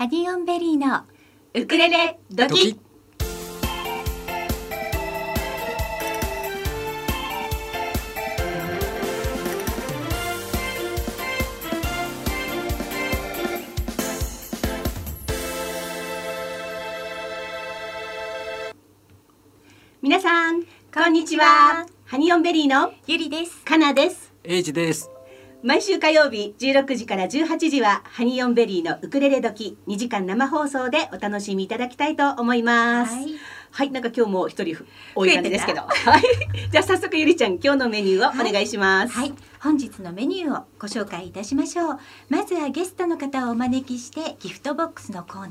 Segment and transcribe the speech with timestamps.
[0.00, 1.02] ハニオンベリーの
[1.52, 2.72] ウクレレドドキ。
[2.72, 2.80] キ
[20.00, 20.62] 皆さん
[20.94, 21.84] こんにちは。
[22.06, 23.62] ハニオンベリーのゆりです。
[23.66, 24.32] かなです。
[24.44, 25.10] エイジです。
[25.62, 33.14] 毎週火曜日16時から18時はハニオンベリーのウクレレ時2時間生放送でお楽しみいただきたいと思います。
[33.14, 33.26] はい。
[33.70, 34.74] はい、なんか今日も一人
[35.14, 35.82] 多い感じですけど。
[35.82, 36.22] はい。
[36.72, 39.12] じゃあ早速ゆりちゃん今日のメニューをお願いします。
[39.12, 39.34] はい。
[39.60, 41.98] 本日のメニューをご紹介いたしましょう。
[42.30, 45.50] まずはゲストの方をお招きしてギフトボックスのコーナー。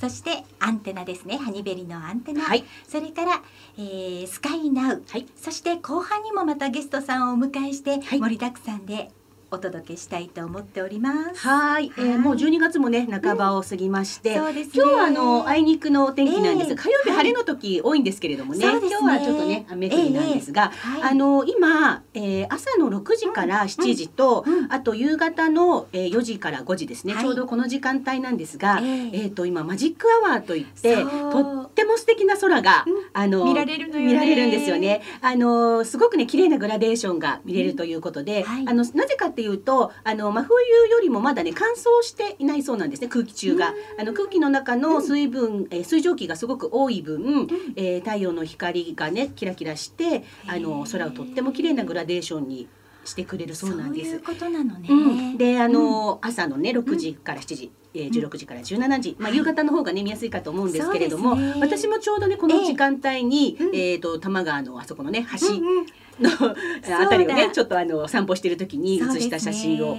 [0.00, 1.36] そしてアンテナですね。
[1.36, 2.64] ハニベリのアンテナ、はい。
[2.88, 3.42] それから、
[3.76, 5.26] えースカイナウ、はい。
[5.36, 8.20] そして後半にもまたゲストさんをお迎えして、はい。
[8.20, 9.10] 盛りだくさんで
[9.54, 11.46] お届けしたいと思っております。
[11.46, 12.18] はい、えーはい。
[12.18, 14.72] もう12月もね半ばを過ぎまして、そうですね。
[14.74, 18.96] 今日はあのあいにくのお天気なんです、ええ火曜日晴れの時多いんですけれどもね、そうですね。
[19.00, 21.02] 今日はちょっとね雨降りなんですが、はい。
[21.02, 24.58] あの今、えー朝の6時から7時と、うん。
[24.64, 24.72] うん。
[24.72, 27.22] あと夕方の、えー4時から5時ですね、はい。
[27.22, 32.94] ちょうどこの時間帯なんですが、えええーと今マジックアワーといってとっても素敵な空が、うん。
[33.12, 34.12] あの見られるのよね。
[34.12, 35.02] 見られるんですよね。
[35.20, 38.64] あのすごくね綺麗なグラデーションが見れるということで、はい。
[38.66, 40.56] あのなぜかっていうとあの真冬
[40.88, 43.74] よりもまだね乾燥していないそうなんですね空気中が。
[43.98, 52.68] あの空気の中の水分、えー水蒸気がすごく多い分、えー太陽の光がねキラキラしてあの空をとっても綺麗なグラデーションに
[53.04, 54.10] してくれるそうなんです。
[54.10, 59.38] そういうことなのね、うん、であの、朝のね6時から7時、えー、16時から17時、まあ、はい。
[59.38, 63.74] 夕方の方がね見やすいかと思うんですけれども、私もちょうどねこの時間帯に、ええうん。
[63.74, 65.86] えーと多摩川のあそこのね橋うんうん
[66.20, 66.30] の、
[67.00, 69.96] あたりをねちょっとあの散歩してる時に写した写真を。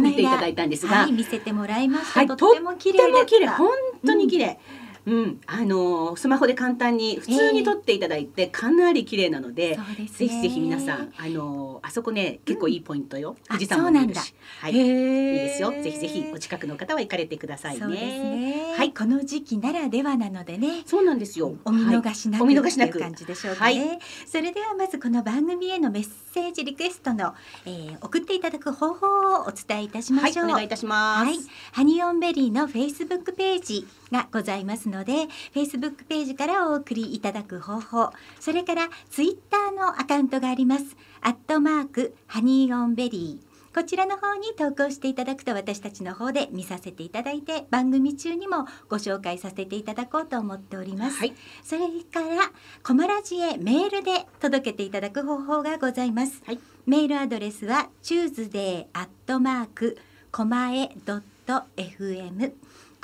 [0.00, 3.68] 見ていただいたんですがはい、見せてもらいました、はい、とっても綺麗本
[4.04, 4.58] 当に綺麗、
[5.06, 5.40] うん。
[5.46, 10.06] あのスマホで簡単に普通に撮っていただいて、かなり綺麗なのでそうですね。
[10.06, 14.34] ぜひぜひ皆さんあのあそこね結構いいポイントよ、あ富士山も見えるし。
[14.60, 14.76] はい。
[14.76, 15.70] へいいーですよ。
[15.70, 17.86] ぜひぜひお近くの方は行かれてくださいね。
[17.86, 18.92] ね、はい。
[18.92, 20.82] この時期ならではなのでね。
[20.86, 21.54] そうなんですよ。
[21.64, 22.56] お見逃しなく、はい。
[22.56, 22.98] お見逃しなく。
[22.98, 23.98] 感じでしょうかね、はい。
[24.26, 27.34] それではまずこの番組へのメッセージリクエストの、
[27.66, 31.26] えー送っていただく方法をお伝えいたしまはい、しょう、お願いいたします。
[31.26, 31.36] はい、
[31.72, 40.96] ハニオンベリーのフェイスブックページがございますので、フェイスブックページからお送りいただく方法、それからツイッターのアカウントがあります。
[41.20, 43.54] アットマークハニーオンベリー。
[43.74, 51.18] こちらの方に投稿していただくと私たちの方で見させていただいて番組中にもご紹介させていただこうと思っております。
[51.18, 51.34] はい、
[51.64, 52.52] それから
[52.84, 56.40] コマラジへメールで届けていただく方法がございます。
[56.46, 59.96] はいメールアドレスは tuesday アットマーク
[60.30, 62.52] コマエドット fm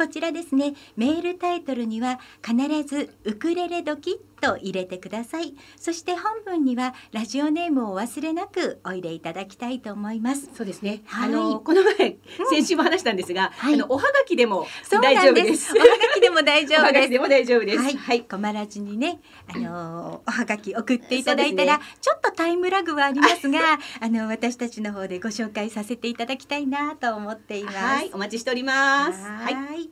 [0.01, 0.73] こちらですね。
[0.97, 5.55] メールタイトルには必ずウクレレドキと入れてください。
[5.77, 10.51] そして本文にはラジオネームをお忘れなくお入れいただきたいと思います。
[10.55, 11.03] そうですね。
[11.07, 11.29] はい。
[11.29, 12.19] あのこの前、
[12.51, 13.75] 先週も話したんですが、はい。
[13.75, 15.67] あのおはがきでも大丈夫です。
[15.67, 15.75] す。
[15.77, 17.09] おはがきでも大丈夫です。
[17.11, 17.79] でも大丈夫です。
[17.79, 27.79] はい、はい、コマラジにね、あのー おはがき送っていただいたら、そうでちょっとタイムラグはありますが、 あの私たちの方でご紹介させていただきたいなと思っています。
[27.79, 29.23] はい、お待ちしております。
[29.23, 29.91] はい、はい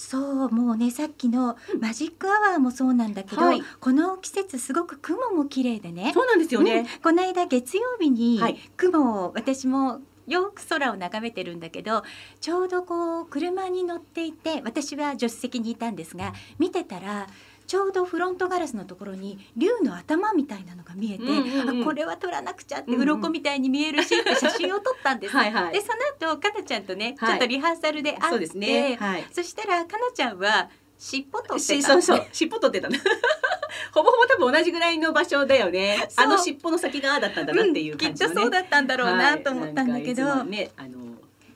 [0.00, 3.62] そうもうねさっきのマジックアワーもそうなんだけど、はい。
[3.80, 6.12] この季節すごく雲も綺麗でね。
[6.14, 6.66] そうなんですようん。
[6.66, 6.86] ね。
[7.02, 8.56] この間月曜日にはい。
[8.78, 12.02] 雲を私もよく空を眺めてるんだけど
[12.40, 17.26] ちょうどこう車に乗っていて私は助手席にいたんですが見てたら
[17.70, 21.82] ちょうどフロントガラスのところに竜の頭みたいなのが見えて、うんうんうん。
[21.82, 25.36] あこれは撮らなくちゃって鱗みたいに見えるしって写真を撮ったんです。
[25.38, 25.74] はいはい。
[25.74, 25.86] でそ
[26.20, 27.30] の後かなちゃんとね、はい。
[27.30, 28.96] ちょっとリハーサルで会ってそうですね。
[28.98, 29.26] はい。
[29.30, 32.88] そしたらかなちゃんは尻尾取ってそうそう 尻尾取ってた。
[32.88, 32.98] の
[33.94, 36.08] ほぼほぼ多分同じぐらいの場所だよね。
[36.16, 40.99] あの尻尾の先がああだったんだなっていう感じのね、うんきっとそうだったんだろうなはいと思ったんだけど、なんかいねあの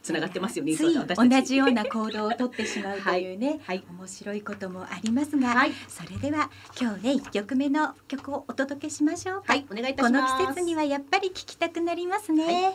[0.05, 3.83] つながってますよねつい同じような行動をとってしまうというね、はい。
[3.99, 5.73] 面白いこともありますが、はい。
[5.89, 10.47] それでは今日ね一曲目の曲をお届けしましょうか、はいお願いいたこのします。
[10.47, 12.73] 季節にはやっぱり聴きたくなりますね、は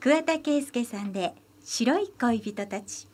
[0.00, 1.34] 桑田佳祐さんで
[1.64, 3.08] 白い恋人たち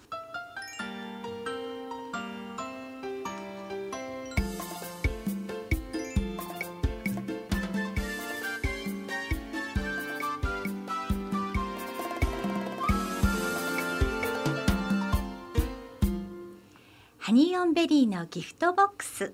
[17.33, 19.33] ハニーオンベリーのギフトボックス。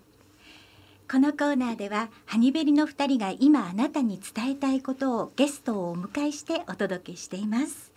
[1.11, 7.91] このコーナーではハニベリの2人が今あなたに伝えたいことをゲストをお迎えしてお届けしています。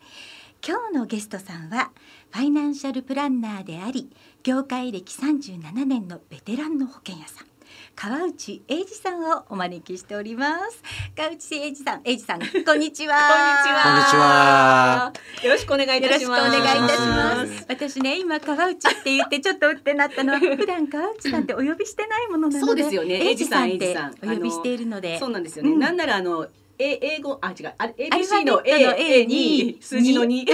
[0.68, 1.92] 今日のゲストさんは
[2.32, 4.10] ファイナンシャルプランナーであり
[4.42, 7.51] 業界歴37年のベテランの保険屋さん。
[7.96, 10.82] 川内英二さんをお招きしております。
[11.16, 13.16] 川内英二さん英二さんこんにちは。
[13.84, 15.14] こんにちは。
[15.44, 16.60] よろしくお願いいよろしくおたします。
[16.60, 17.66] 願いいたしおま願いします。
[17.68, 20.34] 私ね今川内って言ってちょっとうってなったの。
[20.34, 23.30] は 普段川内さんってお呼びしてないものなのでそうですよね。
[23.30, 25.20] 英二さんっ英二てさんお呼びしているので。
[25.20, 25.72] そうなんですよね。
[25.72, 25.80] うん。
[25.80, 26.48] なんならあの。
[26.80, 30.46] え英語あ違うあ ABC の A A にに数字の2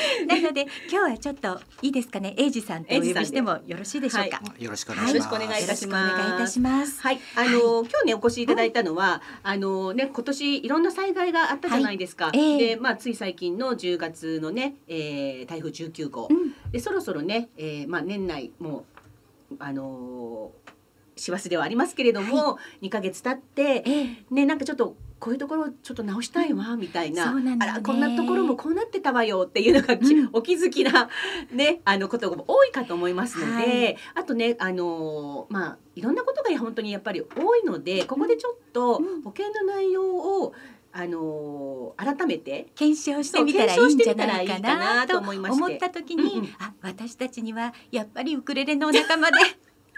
[0.26, 2.34] なので今日はちょっといいですかね？
[2.36, 5.28] 英二さんってお呼びしてもよろしいでしょうか、よろしくお願いしします。
[5.28, 7.00] くお願いよろしくお願いいたします。
[7.00, 12.26] はい、あの、今日ねお越しいただいたのは、あのね今年いろんな災害があったじゃないですか。
[12.26, 12.38] はい。
[12.38, 12.58] ええ。
[12.74, 16.54] で、まあつい最近の10月のね、えー台風19号、うん。
[16.72, 18.84] でそろそろね、えーまあ年内も
[19.50, 20.70] うあのー
[21.18, 24.16] 師走ではありますけれども、2ヶ月経ってええ。
[24.30, 27.56] ねなんかちょっとこういうところちょっと直したいわみたいな、なね。
[27.60, 29.94] あらこんなところもこうなってたわよっていうのが
[30.32, 31.08] お気づきな
[31.50, 33.96] ねあのことが多いかと思いますので、はい。
[34.14, 39.22] あとねあのまあいろんなことが本当にやっぱり多いのでここでちょっとうん。
[39.22, 40.52] 保険の内容を
[40.92, 45.62] あの改めて検証してみたらいいんじゃないかなとなと思いまして。
[45.62, 46.54] 思った時に、うんうん。
[46.58, 49.36] あ私たちにはやっぱりウクレレのお仲間で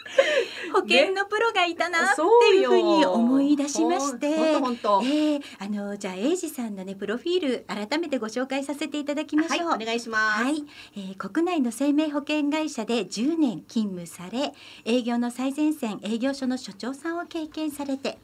[0.73, 2.23] 保険のプロがいたなって
[2.57, 4.29] いうふうに思い出しまして。
[4.29, 9.69] ええあのじゃあ英二さんのねプロフィール改めてご紹介させていただきましょう。
[9.69, 10.45] はいお願いします。
[10.45, 10.65] はい、
[10.97, 18.19] えー国内の生命保険会社で10年勤務され営業の最前線営業所の所長さんを経験されて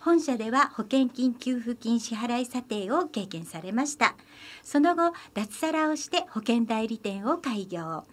[0.00, 4.14] 本社では保険金給付金支払い査定を経験されました
[4.62, 8.04] その後脱サラをして保険代理店を開業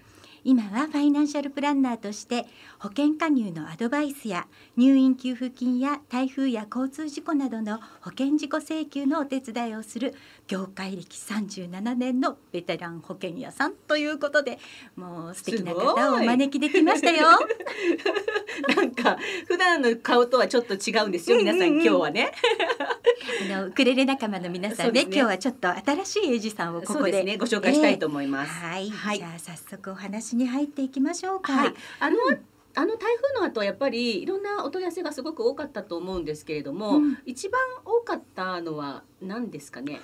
[0.47, 2.45] 今はファイナンシャルプランナーとして
[2.79, 4.47] 保険加入のアドバイスや
[4.77, 10.15] 入院給付金や台風や交通事故などの保険事故請求のお手伝いをする
[10.47, 14.57] 業界歴37年のベテラン保険屋さんということで
[14.95, 17.27] もう素敵な方をお招きできましたよ。
[18.73, 19.17] なんか
[19.47, 21.77] 普段の顔とはちょっと違うんですよ、皆さんうんうん。
[21.79, 22.31] うん今日はね。
[23.51, 25.11] あのウクレレ仲間の皆さんでね。
[25.11, 27.23] 今日はちょっと新しいエイジさんをここで。
[27.23, 27.37] ね。
[27.37, 28.51] ご紹介したいと思います。
[28.51, 29.17] はい、はい。
[29.17, 31.51] じゃあ早速お話に入っていきましょうか。
[31.53, 32.17] はい、あの、
[32.75, 37.17] あの台風の後はやっぱりいろんなお問い合わせがすごく多かったと思うんですけれども、うん。
[37.25, 39.99] 一番多かったのは何ですかね？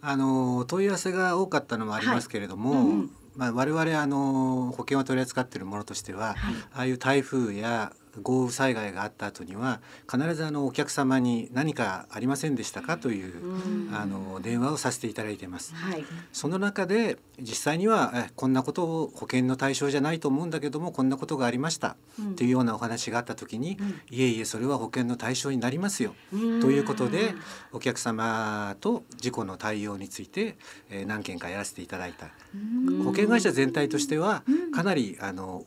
[0.00, 2.80] あの問い合わせが多かったのもありますけれども、はい。
[2.80, 3.10] うんうん。
[3.36, 6.54] まあ我々あの保険を取り扱っているものとしては、はい。
[6.72, 9.80] ああいう台風や豪雨災害があった後には
[10.10, 12.96] 必ずあのお客様に何かありませんでしたか？
[12.98, 13.94] という、うん。
[13.94, 15.74] あの電話をさせていただいています。
[15.74, 16.04] はい。
[16.32, 21.96] その中で実際にはえこんなことを保険の対象じゃないと思うんだけどもこんなことがありました。
[22.20, 23.76] っていうようなお話があった時に、
[24.10, 26.14] いえいえそれは保険の対象になりますよ。
[26.32, 26.60] うん。
[26.60, 27.34] ということで
[27.72, 30.56] お客様と事故の対応について、
[30.90, 32.28] えー何件かやらせていただいた。
[32.54, 32.58] う
[32.90, 33.02] ん。
[33.04, 34.72] 保険会社全体としてはうん。
[34.72, 35.64] かなりあの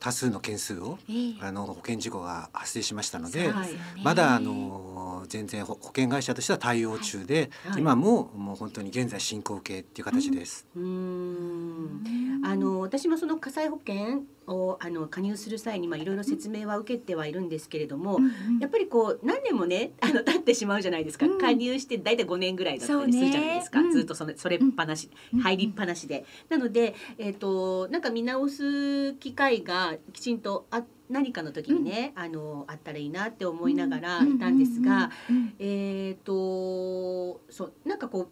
[0.00, 1.34] 多数の件数をええ。
[1.40, 3.52] あの保険事故が発生しましたので
[4.02, 7.80] まだあの全然保保険会社としては対応中で、はい。
[7.80, 10.66] 今ももう本当に現在進行形っていう形です。
[10.76, 12.40] うーん。
[12.44, 18.58] あの私もその火災保険をあの加入する際にまあいろいろ説明は受けてはいるんですけれども、うんうん。
[18.60, 21.38] やっぱりこう何年もね あの経ってしまうじゃないですか、うん。
[21.38, 23.88] 加入して大体5年ぐらいだったりするじゃないですか、ね。
[23.88, 23.92] うん。
[23.92, 26.24] ずっとそれそれっぱなし、うん入りっぱなしで。
[26.48, 35.42] なので、えー、となんか見直す機会がきちんとあ何かの時にね、あのあったらいいなって思いながらいたんですが、うんうん。
[35.42, 35.54] うん。
[35.58, 38.28] えっ、とそうなんかこう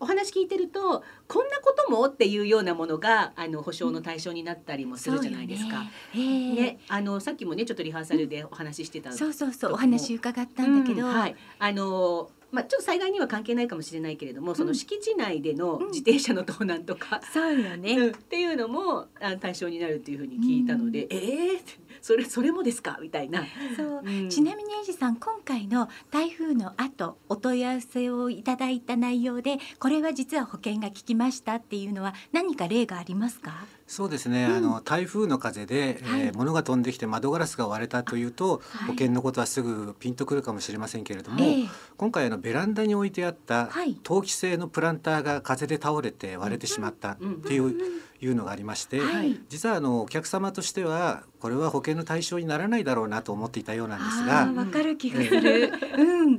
[0.00, 5.80] お話聞いてるとこんなこともっていうようなものがあの保証の対象になったりもするじゃないですか。
[5.80, 9.70] ねええね、あのさっきもねちょっとリハーサルでお話ししてたそうそうそう。
[9.70, 15.86] とお話伺ったんだけど、うんはい、あのまあちょっと災害には関係ないかもしれないけれども、その敷地内でのうん。
[15.88, 18.10] 自転車の盗難とか、そうよね、うん。
[18.10, 21.12] っていうのもあ対象になるっていうふうに聞いたので、うん。
[21.12, 22.98] ええーそれそれもですか？
[23.00, 23.44] みたいな。
[23.76, 33.66] そううんちなみにエイジさん今回の台風の後お問い合わせをいただいた内容でこれは実は保険が効きましたっていうのは何か例がありますか？
[33.86, 34.56] そうですね、うん。
[34.56, 36.20] あの台風の風で、はい。
[36.22, 38.88] えー物が飛んできて窓ガラスが割れたというと、はい。
[38.88, 41.68] 保険のことはすぐピンとくるかもしれませんけれども、ええ。
[41.96, 43.94] 今回あのベランダに置いてあったはい。
[44.02, 47.16] 陶器製のプランターが風で倒れて割れてしまったっ
[47.46, 47.74] ていう,、
[48.20, 49.40] いうのがありまして、はい。
[49.48, 55.72] 実はあのお客様としてはこれは保険の対象にならないだろうなと思っていたようなんですあがーわかる気がする。
[55.96, 56.36] うん。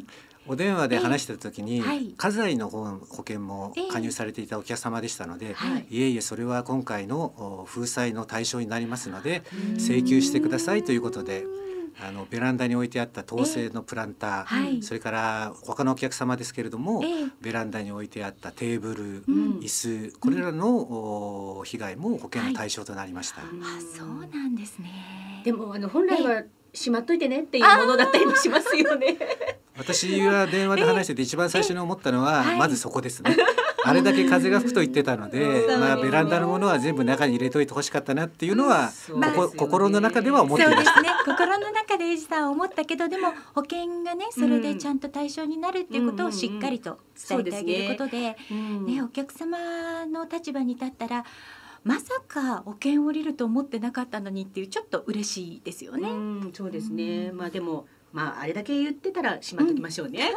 [0.47, 2.13] お電話で話してた時に、ええはい。
[2.15, 5.85] 家財の方の保険も加入されていたお客様でしたので、はい。
[5.89, 11.45] いえいえそれは今回のお風災の対象になりますのでうん請求してくださいということで、
[11.99, 14.83] あのベランダに置いてあった陶製のプランター、はい。
[14.83, 17.27] それから他のお客様ですけれども、ええ。
[17.41, 19.59] ベランダに置いてあったテーブル、うん。
[19.59, 23.41] 椅子これらの、お被害も保険の対象となりました。
[23.41, 23.43] あ
[23.97, 25.41] そうなんですね。
[25.43, 29.17] でもあの本来はしまっといてねっていうものだったりもしますよね。
[29.77, 33.35] 私は電話で話してて一番最初に思ったのは、はいまずそこですね。
[33.83, 38.91] あれだけ風が吹くと言ってたので、 うんまあベランダのものは全部中に入れといてほしかったなっていうのは、
[39.35, 41.01] ここ心の中では思っていました。
[41.01, 48.37] ね心の中でエイジさんは思ったけどでも保険がねそれでちゃんと対象になるっていうことをしっかりと伝えてあげることで,、
[48.85, 51.25] ねお客様の立場に立ったら
[51.83, 56.09] まさか保険降りると思ってなかったのにっていうちょっと嬉しいですよね。
[56.09, 57.31] うん、そうですね。
[57.31, 60.31] まあでもまああれだけ言ってたらしまっときましょうね。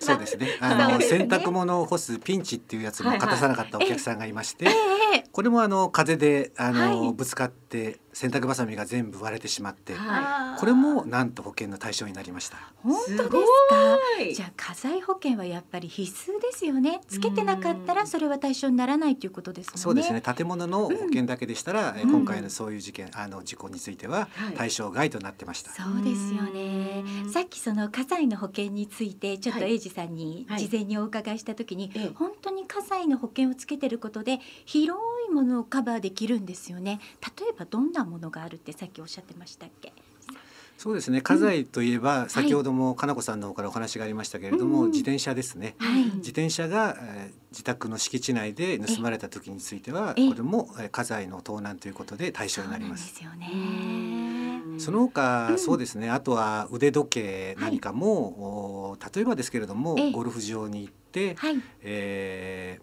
[0.00, 0.56] そうですね。
[0.60, 12.56] あの洗濯物を干すピンチっていうやつもはいはい勝たさなかったお客さんがいまして、ええこれもあの風であの、はいぶつかって洗濯バサミが全部割れてしまって、はあーこれもなんと保険の対象になりました。
[12.82, 13.28] 本当です
[14.18, 14.22] か？
[14.24, 17.00] いじゃあ火災保険はやっぱり必須ですよね。
[17.06, 19.80] つけてなかったらそれは対象にならないということですもんね。
[19.82, 20.20] そうですね。
[20.20, 25.70] 建物の保険だけでしたら、えうん今回のそういう事件あの事故についてははい対象外となってました。
[25.70, 27.32] そうですよねうん。
[27.32, 37.00] さっきその火災の保険についてちょっとはいエイジさんにはい事前にお伺いしたときに、ええ本当に火災の保険をつけてることで広いものをカバーできるんですよね。
[37.38, 39.92] 例えばどんなものがあるってさっきおっしゃってましたっけ？
[40.78, 41.20] そうですね。
[41.20, 45.74] 家財といえば、先ほどもかなこさんの方からお話がありましたけれども、うん自転車ですね。
[45.78, 46.04] はい。
[46.04, 53.14] 自転車が、えー自宅の敷地内で盗まれた時については、ええこれも、えー家財の盗難ということで対象になります。
[54.78, 54.84] そ。
[54.84, 61.60] その他、うんそうですねあとは腕時計なんかも、お例えばですけれども、ええゴルフ場に行って、はい。
[61.82, 62.78] え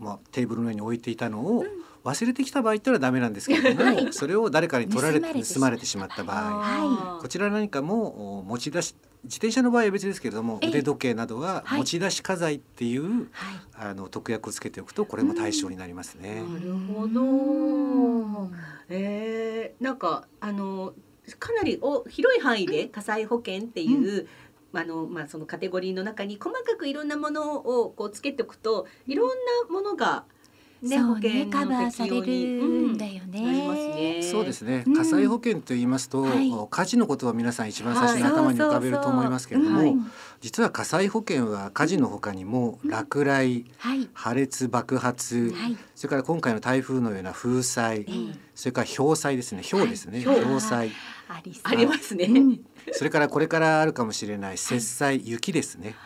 [0.00, 1.64] ーまあ、テーブルの上に置いていたのを
[2.06, 4.12] 忘れてきた場合っていうのはダメなんですけれども、はい。
[4.12, 6.36] それを誰かに取られ盗まれて盗まれてしまった場合。
[6.36, 8.94] はこちら何かもお持ち出し
[9.24, 10.68] 自転車の場合は別ですけれどもええ。
[10.68, 13.88] 腕時計などははい持ち出し家財っていう、はい。
[13.90, 16.44] あの特約をつけておくとこれも対象になりますね。
[16.48, 18.50] なるほど。
[18.88, 20.94] えー、なんかあの
[21.40, 24.28] かなりお広い範囲で火災保険っていう、
[24.72, 29.34] あのまあそのカテゴリーの中に細かくいろんなものをこうつけておくといろんな
[29.72, 30.24] ものが
[30.86, 34.22] ねそう保険ねカバーされるんだよね。
[34.22, 34.96] そうですね、うん。
[34.96, 36.50] 火災保険と言いますと、はい。
[36.70, 38.32] 火事のことは皆さん一番最初にはい。
[38.32, 39.96] 頭に浮かべると思いますけれども、はい
[40.40, 44.08] 実は火災保険は火事の他にも落雷、はい。
[44.12, 45.76] 破裂爆発、はい。
[45.94, 49.62] それから今回の台風のような風災、えそれから氷災ですね。
[49.70, 50.92] 氷ですね、はい氷災。
[51.28, 52.26] ありますね。
[52.26, 52.60] うん。
[52.92, 55.96] それからこれからあるかもしれない雪災、雪ですね。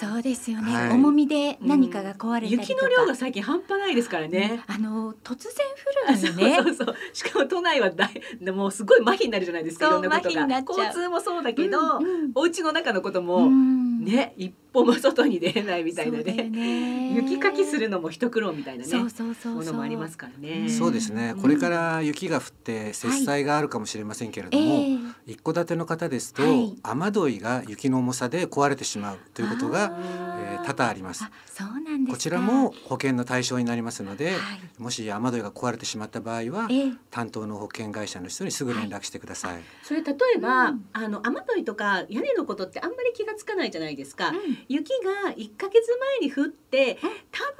[0.00, 0.90] そうですよね、はい。
[0.90, 4.62] 重みで何かが壊れたりとか、雪の量が最近半端ないですからね。
[4.66, 5.66] あの突然
[6.08, 6.56] あ降るのよね。
[6.56, 6.96] そうそうそう。
[7.12, 8.10] しかも都内は大
[8.52, 9.86] もうすごい麻痺になるじゃないですか。
[9.86, 10.40] いそうろんなことが。
[10.40, 10.78] 麻痺になっちゃう。
[10.86, 12.30] 交通もそうだけど、うんうん。
[12.34, 14.04] お家の中のことも、うん。
[14.04, 14.34] ね
[14.72, 16.48] 歩も外に出れないみたいなね。
[16.50, 17.14] ね。
[17.14, 18.90] 雪かきするのも一苦労みたいなね。
[18.90, 19.72] そうそうそうもそう。
[19.72, 20.66] のもありますからね。
[20.66, 20.70] ん。
[20.70, 21.32] そうですね。
[21.36, 21.42] うん。
[21.42, 24.84] これから雪が降って雪災があるかもしれませんけれどえも、
[25.26, 26.74] え一戸建ての方ですと、はい。
[26.82, 31.24] 雨どいが雪の重さで壊れてしまうということが、あえー多々あります。
[31.24, 32.10] あそうなんですか。
[32.12, 34.38] こちらも保険の対象になりますので、はい。
[34.78, 36.92] もし雨どいが壊れてしまった場合は、ええ。
[37.10, 39.62] 担当の保険会社の人にすぐ連絡してください。
[39.82, 40.84] それ例えば、うん。
[40.92, 44.28] あの雨どいとか屋根のことってあんまり気がつかないじゃないですか。
[44.28, 44.90] うん雪
[45.24, 46.98] が1ヶ月前に降って
[47.30, 47.54] 多分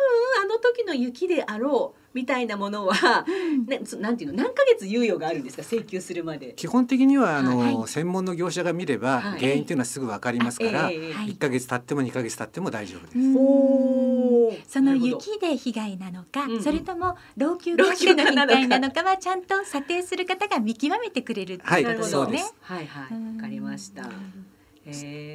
[0.44, 3.24] あの時の雪であろうみたいなものは、
[3.68, 5.62] ね、そなんていうの何ヶ月猶予があるんですか？
[5.62, 6.54] 請求するまで。
[6.54, 7.88] 基本的にはあの、はい。
[7.88, 9.40] 専門の業者が見れば、はい。
[9.40, 14.72] 原因というのはすぐわかりますから、ええはい1ヶ月経っても2ヶ月経っても大丈夫です。
[14.72, 22.10] その雪で被害なのか、うそれとも老朽化しての被害なのかはちゃんと査定する方が見極めてくれるってはいことですね。
[22.10, 22.54] そうです。
[22.60, 23.06] はいはい。
[23.12, 24.02] うんわかりました。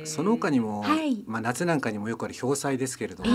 [0.06, 1.24] その他にも、はい。
[1.28, 3.30] まあ夏なんかにもよくある氷災ですけれども、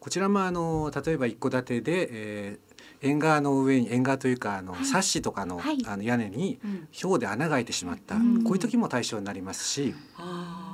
[0.00, 2.72] こちらもあの例えば一戸建てで、えー
[3.04, 4.84] 縁側の上に縁側というかあの、はい。
[4.84, 5.78] サッシとかの,、はい。
[5.86, 6.88] あの屋根にうん。
[7.00, 8.44] 氷で穴が開いてしまった、うん。
[8.44, 9.94] こういう時も対象になりますし。
[10.16, 10.71] あ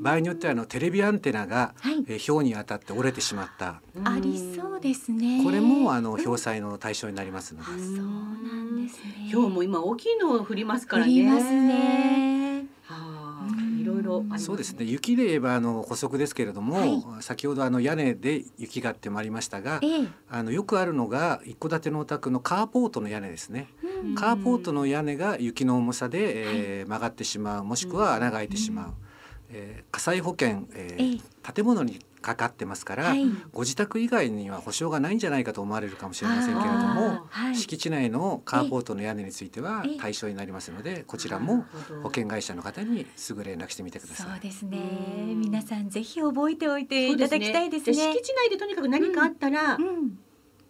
[0.00, 2.04] 場合によってはあのテレビアンテナが、はい。
[2.06, 3.80] えー氷に当たって折れてしまった。
[3.96, 5.42] ーありそうですね。
[5.44, 6.24] これもあのうん。
[6.24, 7.66] 氷災の対象になりますので。
[7.66, 9.28] あ、そうなんですね。
[9.32, 11.12] 今日も今大きいの降りますからね。
[11.12, 12.66] 降りますね。
[12.88, 13.46] あ、
[13.80, 14.84] いろいろそうですね。
[14.84, 20.08] 雪で言えばあの補足ですけれども、は先ほどあの屋根で雪がってもありましたがええ。
[20.28, 23.68] あのよくあるのが一戸建てのお宅のカーポートの屋根ですね。
[24.04, 24.14] うん。
[24.14, 28.92] カーポートの屋根が雪の重さで、えー曲がってしまうもしくは穴が開いてしまう、
[29.54, 31.20] えー火災保険、えーえ
[31.54, 33.26] 建物にかかってますから、はい。
[33.52, 37.54] ご自宅以外には保証がないんじゃないかと思われるかもしれませんけれどあも、はい。
[37.54, 39.98] 敷地内のカーポートの屋根についてはええ。
[39.98, 41.66] 対象になりますので、こちらなも
[42.02, 44.26] 保険会社の方にすぐ連絡してみてください。
[44.30, 44.78] そうですね。
[44.78, 45.40] うん。
[45.40, 47.92] 皆さんぜひ覚えておいていただきたいですね。
[47.92, 50.18] じゃあ敷地内でとにかく何かあったら、うん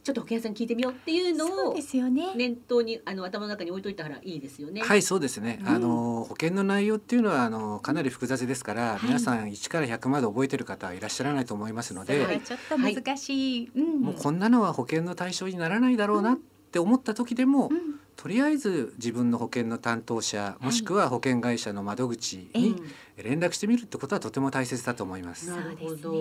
[0.05, 2.35] ちょっと保険屋さんに聞いてみようっていうのをそうですよね。
[2.37, 4.83] 念頭にあの頭の中に置いといたらいいですよね。
[4.83, 5.59] はい、そうですね。
[5.63, 5.69] うん。
[5.69, 9.07] あの保険の内容っていうのはあのかなり複雑ですから、い。
[9.07, 14.01] 皆さん1から100まで覚えてる方はいらっしゃらないと思いますので、はちょっと難しい、うん。
[14.03, 17.95] もうこんなのは保険の対象にならないだろうなって思った時でも、うん。
[18.17, 22.61] とりあえず自分の保険の担当者もしくは保険会社の窓口ええ。
[22.61, 22.83] に
[23.17, 25.49] 連絡してみるってことはとても大切だと思います。
[25.49, 26.15] なるほど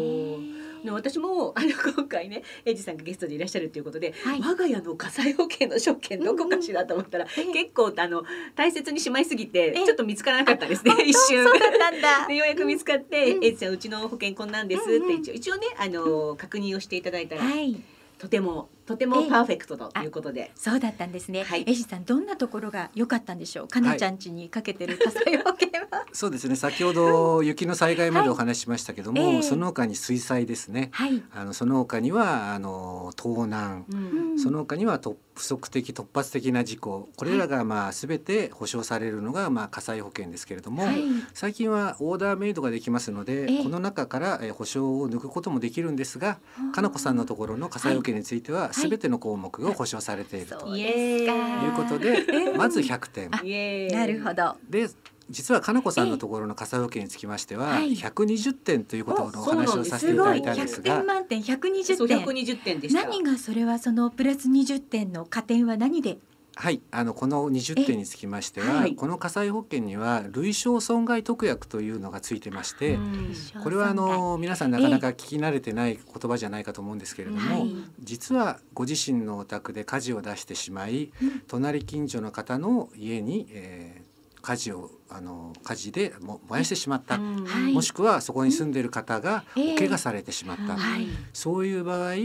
[0.83, 4.41] そうですねね私もあの今回ねエイジさんがゲストでいらっしゃるということで、はい。
[4.41, 8.23] 我が家の火災保険の証券どこかしらと思ったら、うんうん結構あの
[8.55, 9.85] 大切にしまいすぎてええ。
[9.85, 11.43] ちょっと見つからなかったですね一瞬。
[11.43, 12.25] そうだったんだ。
[12.27, 13.43] でようやく見つかって「うん。
[13.43, 17.75] エイジさんうちの保険こんなんです」って一応一応ねあの確認をしていただいたら、はい。
[18.17, 19.29] とてもとてもええ。
[19.29, 20.51] パーフェクトということで。
[20.55, 21.63] そうだったんですね、はい。
[21.67, 23.67] エジさんどんなところが良かったんでしょう？
[23.67, 26.55] かなちゃん家にかけてる火災保険はそうですね。
[26.55, 29.41] 先ほど雪の災害までお話ししましたけども、ええ。
[29.41, 30.89] その他に水災ですね。
[30.91, 33.95] はい、あのその他にはあの盗難、う
[34.35, 34.39] ん。
[34.39, 37.09] その他には突不足的突発的な事故。
[37.17, 41.03] これらがまあ全て保証されるのがまあ火災保険ですけれども、はい。
[41.33, 43.63] 最近はオーダーメイドができますので、ええ。
[43.63, 46.37] この中からえー保証を抜くこともできるんですが、
[46.73, 50.75] かなこさんのところの火災保険については全ての項目を保証されていると。
[50.75, 53.89] いうことで、まず100点。
[53.95, 54.57] なるほど。
[54.69, 54.89] で
[55.29, 57.93] 実はかなこさんのところの火災保険につきましては、はい。
[57.93, 61.41] 120点ということのお話をさせていいただいたんです100が点満点。
[61.41, 63.03] 120そう点120点でした。
[63.03, 66.17] 何がそれはそのプラス20点の加点は何で
[66.55, 68.95] はい、あのこの20点につきましては、はい。
[68.95, 73.33] この火災保険には類焼損害特約というのがついてまして、うん。
[73.63, 77.75] これはあの皆さんなかなか聞き慣れてない言葉じゃないかと思うんですけれども、はい。
[77.99, 81.41] 実はご自身のお宅で火事を出してしまい、うん。
[81.47, 89.73] 隣近所の方の家に、えー火事をあの火事でも燃やしてしまった、もしくはそこに住んでいる方がええ。
[89.75, 91.07] お怪我されてしまった、はい。
[91.31, 92.15] そういう場合、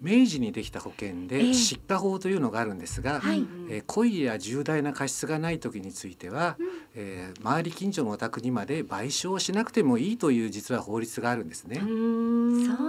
[0.00, 1.54] 明治にできた保険でええ。
[1.54, 3.46] 失火法というのがあるんですが、はい。
[3.68, 6.56] えー故意や重大な過失がない時については、
[6.94, 11.80] えー周り近所のお宅にまで賠償をしなくてもいいという実は法律があるんですね。
[11.80, 11.86] そ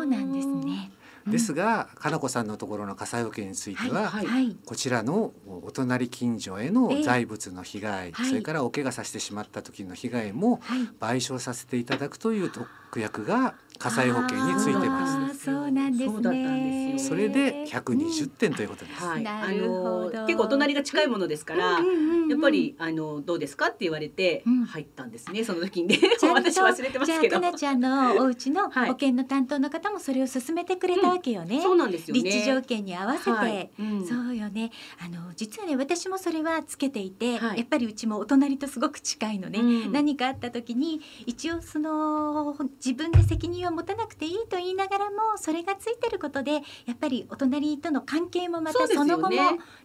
[0.01, 0.91] うなんですね。
[1.27, 4.55] ですが、かなこさんのところの火災保険については、はいはい。
[4.65, 7.03] こちらのお隣近所へのええ。
[7.03, 8.29] 財物の被害、はい。
[8.29, 10.87] それからお怪我させてしまった時の被害もはい。
[11.01, 16.13] 賠償させていただくという特約が火災保険についてまあーそうなんですね。
[16.13, 17.11] そうだったんですす。
[17.13, 17.15] よ。
[17.17, 19.05] それで120点ということです。
[19.05, 20.19] はい、なあるほど。
[20.21, 24.65] の結構お隣が近いものですから、うんうんうんうんやっぱりあのどうですかって言われてうん。
[24.65, 25.87] 入ったんですね、その時に。
[25.87, 27.29] ねちゃんと 私忘れてますけど。
[27.29, 31.61] じゃあかなちゃんのお家のはい保険の担当の方もそれを勧めてくれたわけよね。
[31.61, 32.23] そうなんですよね。
[32.23, 33.69] 立地条件に合わせて、はい。
[33.79, 34.05] うん。
[34.05, 34.71] そうよね。
[34.99, 37.59] あの実はね私もそれはつけていて、はい。
[37.59, 39.59] やっぱりうちもお隣とすごく近いのね。
[39.59, 39.91] うん。
[39.91, 49.31] 何かあった時に一応その自分で責任を持たなくていいと言いながらもそれがついてることでやっぱりお隣との関係もまたその後も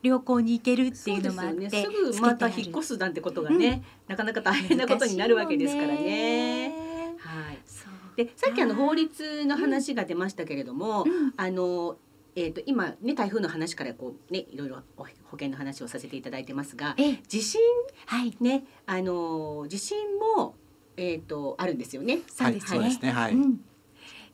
[0.03, 6.73] 良好に行けるってそいううのもあって、すぐまた引っ越すなんてことがね、なかなか大変なことになるわけですからね。
[7.19, 11.33] はい、そうでさっきあの法律の話が出ましたけれども、うん。
[11.37, 11.97] あの
[12.35, 17.21] えー、と今ね台風の話からこうねいろいろお保険の話をさせていただいてますがええ。
[17.29, 17.61] 地震？
[18.07, 18.35] はい。
[18.41, 19.99] ねあの地震
[20.37, 20.55] も
[20.97, 22.21] えっ、とあるんですよね。
[22.27, 22.79] そうですね。
[22.81, 22.91] はい。
[22.93, 23.35] そうですねはい。
[23.35, 23.61] うん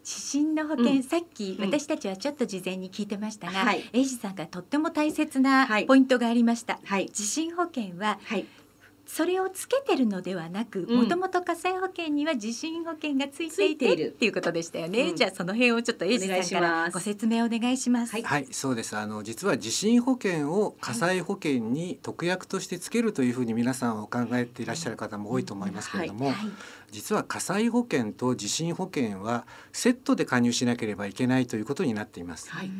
[0.09, 1.03] 地震の保険、うん。
[1.03, 1.66] さっきうん。
[1.66, 3.85] 私たちはちょっと事前に聞いてましたが、はい。
[3.92, 5.87] エイジさんがとっても大切なはい。
[5.87, 6.79] ポイントがありました。
[6.83, 7.11] はい。
[7.11, 8.47] 地震保険ははい
[9.11, 10.97] それをつけてるのではなく、うん。
[10.99, 15.09] もともと火災保険には地震保険がついていてっていうことでしたよね。
[15.09, 15.16] うん。
[15.16, 16.92] じゃあその辺をちょっとエイジさんかお願いしらます。
[16.92, 18.12] ご説明お願いします。
[18.12, 18.23] はい。
[18.23, 18.94] はい、そうです。
[18.99, 26.37] あの実は地震保険を火災保険に特約としてつけるというふうに皆さんお考えていらっしゃる方も多いと思いますけれども、はい。
[26.92, 32.51] 実は火災保険と地震保険はセットで加入しなければいけないということになっています。
[32.51, 32.71] はい。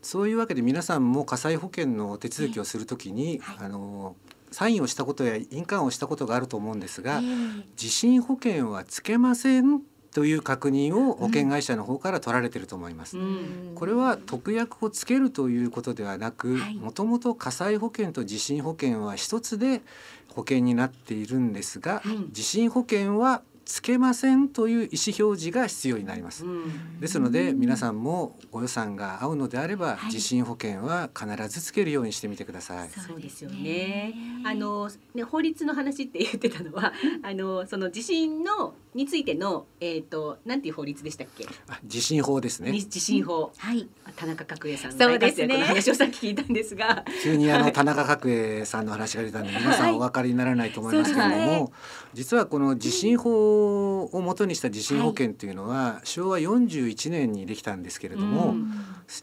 [0.00, 3.66] そういうわけで皆さんも火災保険の手続きをするときに、はい。
[3.66, 4.16] あの
[4.52, 7.66] サインをしたことや印鑑をしたことがあると思うんですが、ええ。
[7.76, 9.80] 地震保険はつけません
[10.14, 13.18] という確認を保険会社の方から取られていると思います。
[13.18, 13.72] うん。
[13.74, 16.76] これは特約をつけるということではなくはい。
[16.76, 19.80] もともと火災保険と地震保険は一つで
[20.28, 26.44] 保険になっているんですが、うん地震保険はつけませんという意思表示が必要になります。
[26.44, 32.90] うんですので皆さんもご予算が合うのであれば、はい地震保険は必ずつけるようにしてみてください。
[32.90, 34.14] そうですよね。
[34.44, 36.92] あのね法律の話って言ってたのは、
[37.24, 41.46] あのその地震のについてのえっ、となんていう法律でしたっけ？
[41.68, 42.72] あ地震法ですね。
[42.72, 43.52] に地震法。
[43.56, 51.72] はい田中角栄さんのそうですね大活躍の話をさっき聞いたんですが、急にあの田中角栄さんの話が出たんで皆さんお分かりにならないと思いますけれども、はいそうですね
[52.14, 58.72] 実はこの地震法を元にした地震保険というのは、昭和41年にできたんですけれども、うん。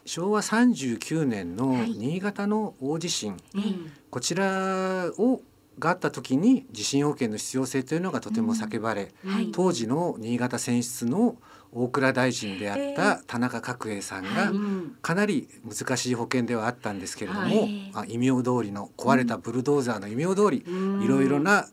[0.04, 1.90] 昭和39年のはい。
[1.92, 3.92] 新潟の大地震、うん。
[4.10, 5.42] こちらを
[5.78, 9.50] があった時に地震保険の必要性というのがとても叫ばれ、はい。
[9.52, 11.36] 当時の新潟選出の
[11.72, 14.52] 大蔵大臣であった田中角栄さんが、
[15.00, 17.90] かなり難しい保険ではあったんですけれども、はい。
[17.94, 21.02] あ異名通りの壊れたブルドーザーの異名通り、うん。
[21.02, 21.66] いろいろな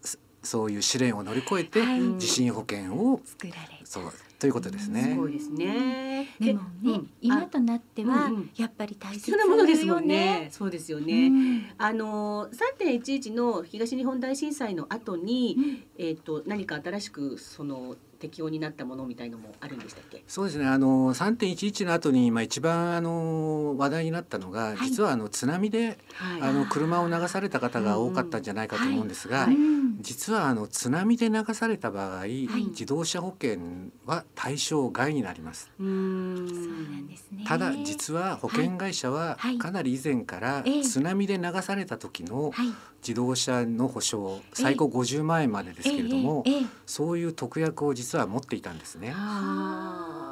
[0.47, 1.81] そそういう試練を乗り越えて、
[2.17, 5.15] 地震保険を作られそうということですすね。
[5.15, 6.27] ごいですね。
[6.39, 10.49] でもね、うん今となってはやっぱり大切なものですもよんね。
[10.51, 11.27] そうですよね。
[11.27, 20.23] うんあの3.11の東日本大震災の後に、えっ、と何か新しくその適用になったものみたいのもあるんでしたっけ？
[20.27, 20.65] そうですね。
[20.65, 24.77] あの3.11の後にまあ一番あの話題になったのが、い。
[24.77, 26.41] 実はあの津波ではい。
[26.41, 29.56] あの車を流された方が多かったんじゃないかと思うんですが、はい。
[29.56, 30.01] うん。
[30.01, 32.47] 実はあの津波で流された場合、い。
[32.69, 33.58] 自動車保険
[34.06, 35.69] は対象外になります。
[35.80, 36.47] うーん。
[36.47, 36.58] そう
[36.91, 37.43] なんですね。
[37.47, 39.58] ただ実は保険会社ははい。
[39.58, 40.84] かなり以前からええ。
[40.84, 42.73] 津波で流された時のはい
[43.08, 46.43] 自動車の保証最高50万円までですけれども
[46.86, 49.15] そういう特約を実は持っていたんですね。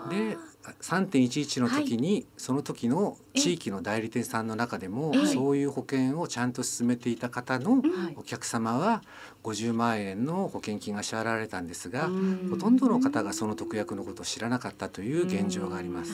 [0.10, 0.38] で
[0.82, 5.26] 3.11の時にその時の地域の代理店さんの中でもええ。
[5.28, 9.04] そういう保険をちゃんと進めていた方のはいお客様は
[9.44, 12.48] 50万円の保険金が支払われたんですがうん。
[12.50, 16.12] ほとんどの方がその特約のことを知らなかったという現状があります。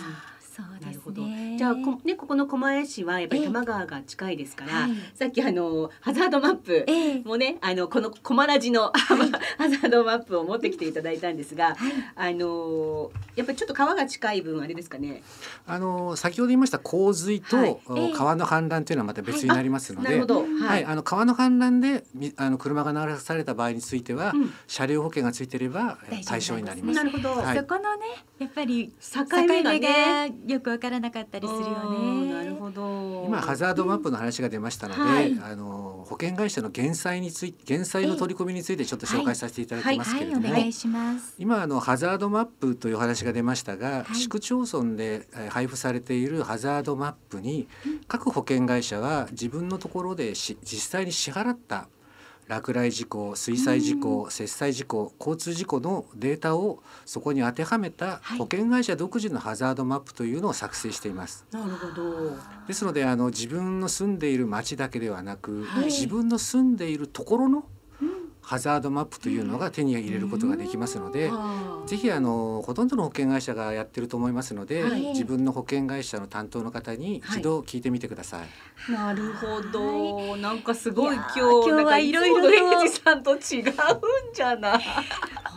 [0.69, 1.57] そうですなるほどね。
[1.57, 8.91] じゃあこねここの狛江市はやっぱりええ多摩川が近いですから、はいさっきあのハザードマップええもねあのこのコマラジの、
[9.57, 15.23] ハザードマップを持ってきていただいたんですが、はいあのやっぱりちょっと川が近い分あれですかね？
[15.67, 20.41] あの先ほど言いました洪水と、はいおええ川の氾濫というのはまた別になりますので、なるほど。
[20.41, 20.85] は、はいい。
[20.85, 26.95] あの川の氾濫でみあの車が流された場合については、うん車両保険がついていれば対象になります。
[26.95, 27.35] なるほど。
[27.35, 28.05] はいそこのね
[28.39, 30.33] やっぱり境目がね。
[30.51, 32.33] よくわからなかったりするようんね。
[32.33, 33.25] なるほど。
[33.27, 41.35] 今ハザードマップの話が出ましたので、はいあの保険会社の減災について減災の取り組みについてちょっと紹介させていただきますはいけれども、お願いします。
[41.37, 47.67] 今あのハザードマップというお話が出ましたが、はい市区町村でえー配布されているハザードマップに
[48.07, 51.87] 各保険会社は自分のところでし実際に支払った
[52.51, 61.45] 落雷事故水災事故、雪災事故交通事故のデータをそこに当てはめたはい保険会社独自のハザードマップというのを作成しています。
[61.49, 62.35] なるほど。
[62.67, 67.63] ですのであの自分の住んでいる町だけではなく、はい自分の住んでいるところの
[68.51, 71.37] ハザードマップというのが手に入れることができますので、は
[71.85, 75.01] あぜひあのほとんどの保険会社がやってると思いますので、はい。
[75.13, 77.39] 自分の保険会社の担当の方にはい。
[77.39, 78.91] 一度聞いてみてください。
[78.91, 80.35] なるほど。
[80.35, 83.73] なんかすごい今日ー今日はいつものエイジさんと違うん
[84.33, 84.81] じゃない？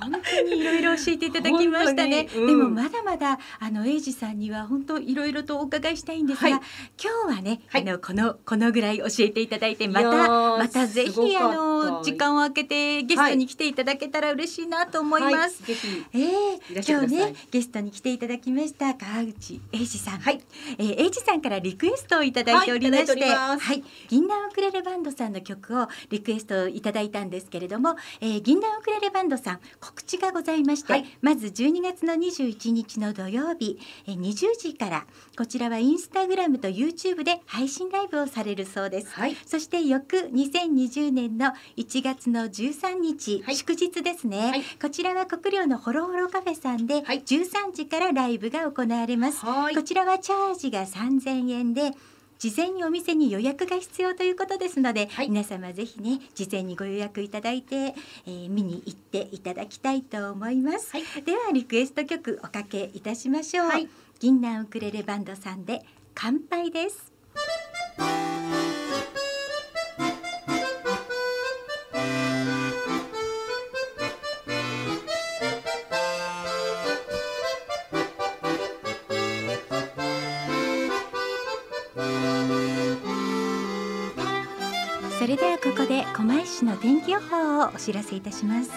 [0.01, 2.29] 本当にいろいろ教えていただきましたね。
[2.33, 2.47] うん。
[2.47, 6.61] でもまだまだあのエイジさんには本当いろいろとお伺いしたいんですが、はい。
[7.03, 7.83] 今日はね、はい。
[7.83, 10.11] あのこのこのぐらい教えていただいてまた
[10.59, 15.63] またぜひあの時間を空けてゲストに来ていただけたら嬉しいなと思います。
[15.63, 15.77] はい。
[16.13, 16.55] えー
[16.87, 20.41] 今日ねゲストに来ていただきました川内英二さん、はい。
[20.79, 39.09] えー、英二さんからリクエストをいただいておりまして、はいはい、銀杏ウクレレバンドさんの曲をリクエストいただいたんですけれども、えー、銀杏ウクレレバンドさん告知がございまして、はいまず12月の21日の土曜日、えー、20時からこちらはインスタグラムと YouTube で配信ライブをされるそうです。
[39.13, 39.37] はい。
[39.47, 43.57] そして翌2020年の1月の13日、はい。
[43.57, 44.63] 祝日ですね、はい。
[44.81, 47.23] こちらは国領のホロホロカフェさんではい。
[47.23, 49.75] 13時からライブが行われます、はい。
[49.75, 51.93] こちらはチャージが3000円で
[52.39, 55.29] 事前にお店に予約が必要ということですので、はい。
[55.29, 57.95] 皆様ぜひね事前にご予約いただいて、
[58.27, 61.23] えー見に行っていただきたいと思います、はい。
[61.25, 63.89] ではリクエスト曲おかけいたしましょう、はい。
[64.21, 67.14] 銀杏ウクレレバンドさんで乾杯です
[86.45, 88.71] それではここで狛江市の天気予報をお知らせいたします。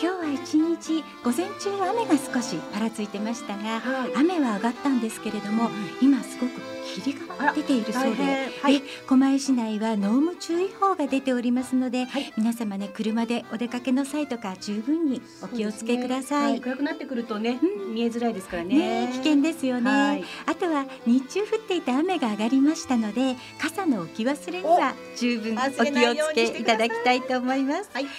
[0.00, 4.12] 今今日は一日午前中は雨が少しぱらついてましたが、はい。
[4.16, 5.70] 雨は上がったんですけれども、
[6.02, 8.22] 今すごく霧が出ているそうで、
[8.62, 8.76] はい。
[8.76, 12.32] え狛江市内は濃霧注意報が出ておりますので、はい。
[12.36, 16.54] 皆様ね車でお出かけの際とか十分にお気をつけください。
[16.54, 17.94] は暗くなってくるとね、うん。
[17.94, 19.06] 見えづらいですからね。
[19.06, 20.24] ね危険ですよね、はい。
[20.46, 28.02] あとは日中降っていた雨が上がりましたので傘の置き忘れには十分お気をつけいただきたいと思います、はい。
[28.02, 28.14] 今日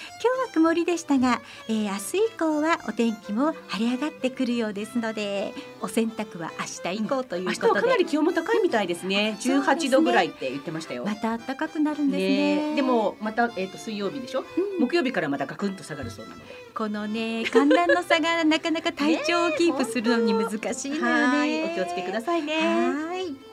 [0.48, 9.38] は曇りでしたが、えー、明日以降はお天気も晴れ上がってくるようですのでお洗濯は明日以降という明ことで、日はかなり気温も高いみたいですね。
[9.40, 11.06] そうですね18度ぐらいって言ってましたよ。
[11.06, 14.40] また暖かくなるんですねねでもまたえっ、と水曜日でしょ？
[14.42, 14.44] う
[14.84, 16.46] ん木曜日からまたガクンと下がるそうなので。
[16.74, 22.56] このね寒暖の差がなかなか体調をキープするのに難しいのよねはいお気をつけくださいね。
[22.58, 23.45] はい。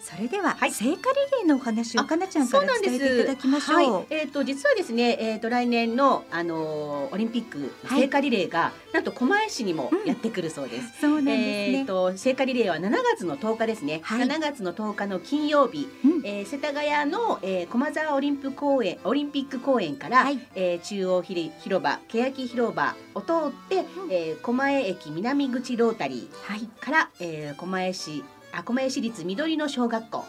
[0.00, 3.94] それでは、はい聖火リレーのお話をあかなちゃんから伝えていただきましょう。
[3.94, 11.00] はい、えっ、と実はですね、えっ、と来年のあのーオリンピックはい聖火リレーが、なんと狛江市にもやってくるそうです。
[11.00, 11.78] そうなんですね。
[11.78, 14.00] えっ、と聖火リレーは7月の10日ですね。
[14.02, 26.60] はい7月の10日の金曜日、うんえー世田谷の、えー、駒沢オリンプ公園オリンピック公園から、はいえー中央ひり広場欅広場を通って、えー狛江駅南口ロータリはい。
[26.60, 30.24] ーから、えー、狛江市あ狛江市立緑の小学校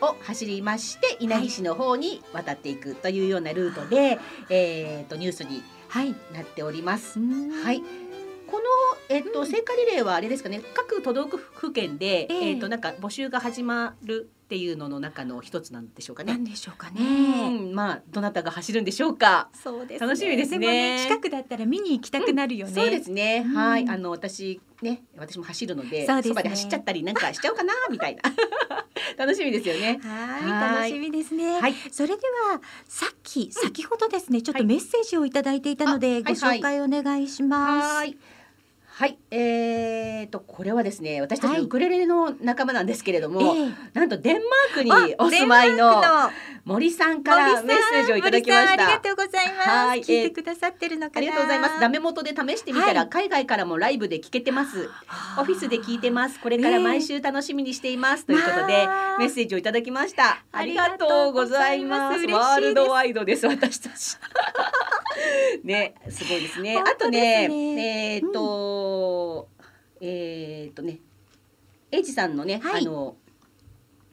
[0.00, 6.14] を走りまして稲城市の方に渡っていくというようなルートで、えー、とニュースにはい。
[6.34, 7.18] なっております。
[7.18, 7.24] は
[7.64, 7.82] はい。
[8.46, 8.64] この
[9.08, 16.32] えっと、うん聖火リレーはあれですかね各都道府県で、えええっとなんか募集が始まるっていうのの中の一つなんでしょうかね。
[16.32, 17.50] なんでしょうかうね。
[17.50, 19.50] んまあどなたが走るんでしょうか。
[19.52, 22.72] そうです、楽しみですねも近くだったら見に行きたくなるよね。
[22.72, 23.44] そうですね。
[23.46, 28.22] うんはいあの私ね私も走るのでそうですねばで走っちゃったりなんかしちゃおうかなみたいな
[29.18, 30.00] 楽しみですよね。
[30.02, 30.74] はい。
[30.74, 31.60] 楽しみですね。
[31.60, 37.96] はいそれではさっき先ほどですねちょっとメッセージをいただいていたので、ご紹介お願いします。
[37.96, 38.16] はい。
[38.98, 46.02] はい、えー、とこれはですね私たちウクレレの仲間なんですけれども、ええなんとデンマークにあお住まいの
[46.64, 49.08] 森さんからメッセージをいただきまし森さんありがた。
[49.08, 49.68] とうございます。
[49.68, 51.18] はい聞いてくださってるのかな。
[51.18, 51.80] ありがとうございます。
[51.80, 54.90] ダメ元で試してみたら、はい海外からもライブで聞けてます。
[55.38, 56.10] オフィスで聞いてす。
[56.10, 56.40] ます。
[56.40, 60.30] これから毎週楽しみにしています、ということでまあメッセージをいただきました。
[60.30, 61.96] あありがととうござざいま。
[61.96, 64.18] いますすワールドワイドです私たち。
[65.64, 66.74] ね、すごいですね。
[66.74, 68.22] 本あとね、ねえっ、
[68.88, 69.48] と、
[70.00, 71.00] えっ、とね、
[71.90, 73.16] エイジさんのね、はいあの。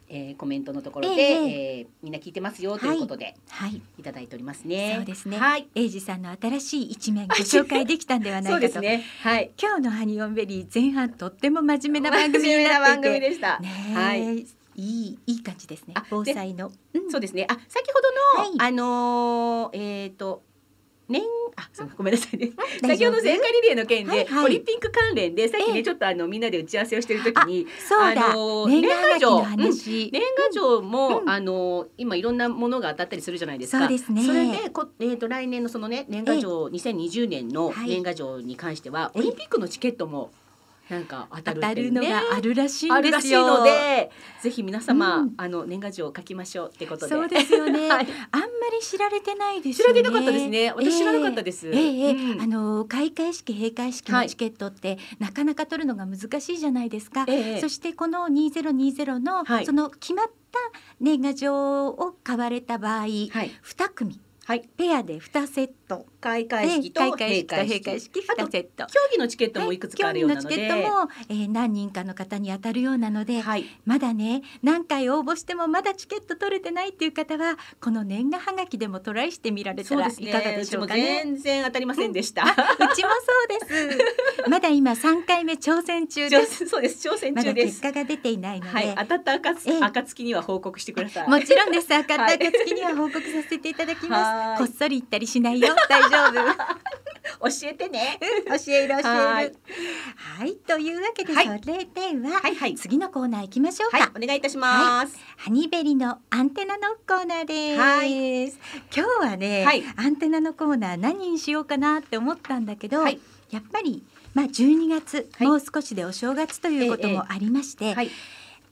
[0.07, 3.81] えーコメントのところで、えええーみんな聞いてますよということで、はい。
[3.97, 4.93] い、ただいておりますね。
[4.97, 5.67] そうですねはい。
[5.73, 8.67] エイジさんの新しい一面ご紹介できたんではないかと。
[8.71, 9.03] そうですね。
[9.21, 9.51] はい。
[9.59, 13.07] 今日のハニオンベリー前半とっても真面目な番組に真面目なっていて。
[13.07, 13.59] 組でした。
[13.59, 14.45] ねえ、はい
[14.77, 16.05] いいいい感じですねあ。
[16.09, 16.71] 防災の。
[16.93, 17.47] うんそうですね。
[17.49, 20.43] あ、先ほどの、はいあのーえっ、と。
[21.07, 21.21] 年
[21.55, 22.51] あそうごめんなさいね。
[22.81, 24.45] 先ほど聖火リレーの件で、はいはい。
[24.45, 28.31] オリンピック関連でさっきね、ええちょっとあのみんなで打ち合わせをしてる時にそうだ。
[28.31, 31.29] あのー年賀はがきの年賀状も、うん。
[31.29, 33.79] あの今いろんなものが当たったりするじゃないですか。
[33.79, 34.23] そうですね。
[34.23, 37.89] それでこえっ、と来年のそのね年賀状、2020年のはい。
[37.89, 39.19] 年賀状に関しては、ええ。
[39.19, 40.31] オリンピックのチケットも
[40.89, 43.59] なんか当たるのるっていうねがあるらしいあんですよ。
[43.59, 47.15] ので、ぜひ皆様、うんあの年賀状を書きましょうってことで。
[47.15, 47.89] そうですよね。
[47.89, 49.93] はいあんまり知られてないですよね。
[50.01, 50.73] 知られてなかったですね。
[50.75, 51.67] 私知らなかったです。
[51.69, 57.25] ええええうんあの開会式閉会式はいのチケットって、なかなか取るのが難しいじゃないですか。
[57.27, 60.59] ええそしてこの2020の、はいその決まった
[60.99, 65.84] 年賀状を買われた場合、はい2組はいペアで2セット
[66.19, 68.85] 開会式と開会式会式2あとセット。
[68.87, 80.11] 競技のチケットもいくつかあるようなので、競技のチケットも、えー何人かの方に当たるようなので、はいまだね何回応募してもまだチケット取れてないっていう方はこの年賀はがきでもトライしてみられたらい。
[80.11, 81.21] かがでしょうかうちもね。
[81.23, 82.43] 全然当たりませんでした。
[82.43, 82.55] うちも
[82.93, 84.49] そうです。
[84.49, 86.67] まだ今3回目挑戦中です。
[86.67, 87.07] そうです。
[87.07, 87.81] 挑戦中です。
[87.81, 91.29] 結果が出ていないので、はい、当たった暁ええ暁には報告してください。
[91.29, 91.93] もちろんです。
[91.93, 94.49] 赤 はいった暁には報告させていただきます。
[94.49, 95.74] はいこっそり言ったりしないよ。
[95.89, 96.95] 大丈夫。
[97.39, 98.19] 教えてね。
[98.21, 99.03] 教える教える。
[99.03, 99.51] ははい
[100.51, 100.55] い。
[100.57, 103.97] というわけで、はいそれでは、はいはい次のコーナー行きましょうか。
[103.97, 105.17] はい、お願いいたします。
[105.37, 107.79] ハニベリのアンテナのコーナーです。
[107.79, 108.53] はい今
[108.91, 113.19] 日はね、はいアンテナのコーナー何にしようかなって思ったんだけど、はい
[113.51, 118.09] やっぱりまあ12月、はいもう少しでお正月ということええもありまして、はい。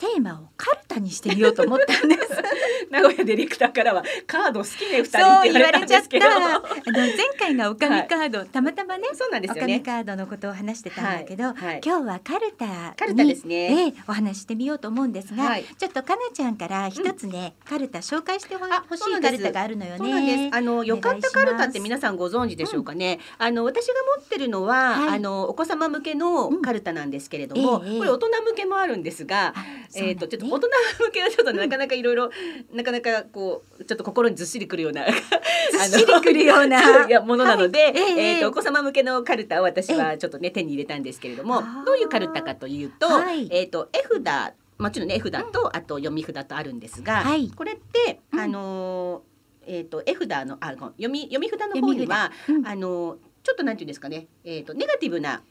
[0.04, 2.22] テーマをカルタにしてみようと思ったんです。
[2.92, 6.04] 名古屋ディレクターからはカード好きね二人そうって言われちゃっ。
[6.04, 6.18] た。
[6.18, 6.40] あ
[6.92, 9.08] の前回がおかみカード、たまたまね。
[9.14, 9.86] そうなんですおかみよね。
[9.86, 20.52] カードのことを話してたんだけど、はいはい今日はカルタにカルタですねええお話ししてみようと思うんですが、はいちょっとかなちゃんから一つね、カルタ紹介してほしいカルタがあるのよね。
[20.54, 23.20] あのよかったカルタって皆ささんご存知でしょうかね。
[23.38, 29.54] あの私が持ってるのは、はいあのお子様向けのカルタなんですけれども、うんええこれ大人向けもあるんですが、
[29.96, 30.68] えっ、とちょっと大人
[31.06, 32.30] 向けはちょっとなかなかいろいろ
[32.74, 35.06] なかなかこうちょっと心にずっしりくるような
[35.90, 36.82] ずっしりくるような。
[37.08, 37.94] いやものなので、はい。
[37.96, 43.48] えええっ、とお子様向けのカルタを私はちょっとね手に入れたんですけれども、どういうカルタかというと、はい。
[43.52, 47.52] えっ、と絵札もちろんね絵札と、あと読み札とあるんですが、はい。
[47.56, 48.40] これって、うん。
[48.40, 49.34] あのー
[49.66, 52.68] えっ、と絵札のあ読み読み札の方には、うん。
[52.68, 55.42] あのーちょっとなんていうんですかね、えっ、とネガティブな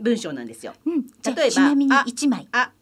[0.00, 0.74] 文章なんですよ。
[1.24, 2.48] 例えばちなみにあ一枚。
[2.50, 2.72] あ、あ、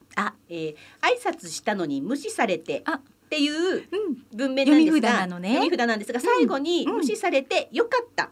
[0.49, 3.01] えー、挨拶したのに無視されてあ。
[3.27, 3.87] っていううん、
[4.33, 5.49] 文面なんですが、読み札なのね。
[5.55, 6.97] 読み札なんですが最後にうん。
[6.99, 8.25] 無視されてよかった。
[8.25, 8.29] っ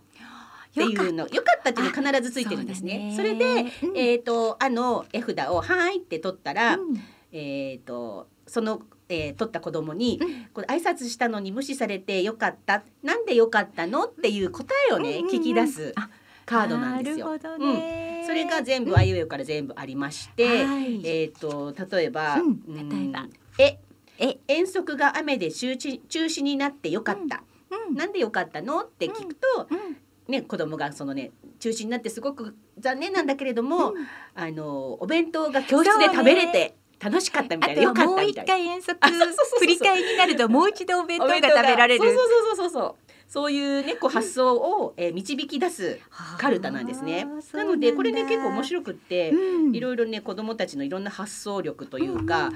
[0.73, 1.71] ていうの、よかった。
[1.71, 3.13] っていうの必ずついてるんですね。
[3.17, 3.45] それで、
[3.83, 3.97] うん。
[3.97, 7.01] えっ、とあの絵札をはいって取ったら、うん。
[7.33, 10.45] えっ、とその、えー、取った子供に、うん。
[10.53, 12.85] これ挨拶したのに無視されてよかった。
[13.03, 14.05] なんでよかったの？
[14.05, 15.31] っていう答えをね、うんうんうん。
[15.31, 16.09] 聞き出すあ
[16.47, 17.27] カードなんですよ。
[17.27, 18.14] なるほどね。
[18.27, 18.97] それが全部うん。
[18.99, 21.01] あいうえおから全部ありまして、はい。
[21.07, 23.27] えっ、と例えば、例えば。
[23.59, 23.79] え。
[24.17, 27.43] え、遠足が雨で中止中止になってよかった、
[27.89, 27.97] うん。
[27.97, 28.83] なんでよかったの？
[28.83, 29.97] って聞くと、うん。
[30.29, 34.07] ね子供がそのね中止になってすごく残念なんだけれども、うん。
[34.35, 38.55] あのお弁当が教室で食べれて楽しかったみたいな、よかったみたいな。
[38.55, 42.05] 回遠足あそうそうそうそう振り返りになるともう一度お弁当が食べられる。
[42.05, 43.04] そうそうそうそうそう
[43.35, 45.99] そういうねこう発想を、えー導き出す
[46.39, 47.27] カルタなんですね。
[47.53, 49.75] なのでこれね結構面白くって、うん。
[49.75, 52.53] いろいろね子供たちのいろんな発想力というか、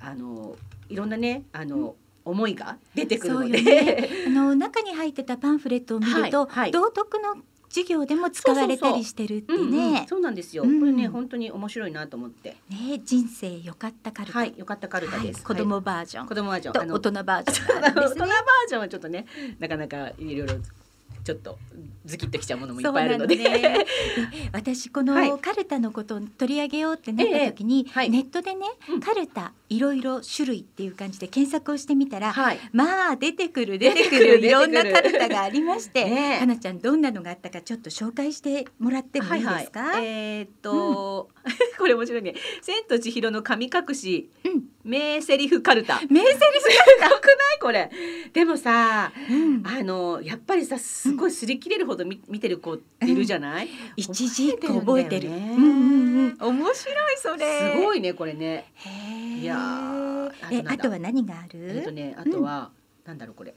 [0.00, 0.56] あの
[0.88, 4.08] いろんなねあの、思いが出てくるので、ね。
[4.26, 6.70] あの中に入ってたパンフレットを見ると、はいはい。
[6.70, 7.36] 道徳の
[7.72, 10.04] 授業でも使われたりしてるってね。
[10.08, 10.62] そうなんですよ。
[10.62, 14.38] うんこれね本当に面白いなと思って、ね人生よかったカルタ。
[14.40, 15.36] はい、よかったカルタです。
[15.36, 18.26] はい子供バージョン、はい子供バージョン、とあの大人バージョン 大人バ。
[18.64, 19.26] ージョンはちょっとね
[19.58, 20.54] なかなかいろいろ
[21.24, 21.58] ちょっと
[22.04, 23.44] ズキッときちゃうものもいっぱいあるので、ね。
[23.44, 23.86] で
[24.52, 28.10] 私こはいのカルタのことを取り上げようってなった時に、ええはい。
[28.10, 29.00] ネットでね、うん。
[29.00, 32.58] カルタいろいろ種類っていう感じで検索をしてみたら、はい。
[32.72, 39.80] まあ出てくる出てくるるいろんなカルタがありまして、かなちゃんどんなのがあったかちょっと紹介してもらってもいいですか？
[39.80, 41.30] はいはい、えーっと、
[41.78, 42.34] これ面白いね。
[42.62, 46.00] 千と千尋の神隠し、うん名セリフカルタ。
[46.10, 46.68] 名セリす
[47.00, 47.58] ごくない？
[47.60, 47.90] これ。
[48.32, 52.80] でもさ、フ、うん、あのやっぱりさすごい擦り切れるほど見見てる子い
[53.14, 53.68] るじゃない？
[53.96, 55.28] 一字一句覚えてる。
[55.28, 57.74] うんうんうん、面白いそれ。
[57.76, 58.72] すごいねこれね。
[58.74, 61.48] へーいやーあとえあとは何がある？
[61.54, 62.70] えっとねあとは、
[63.04, 63.54] なんだろうこれ。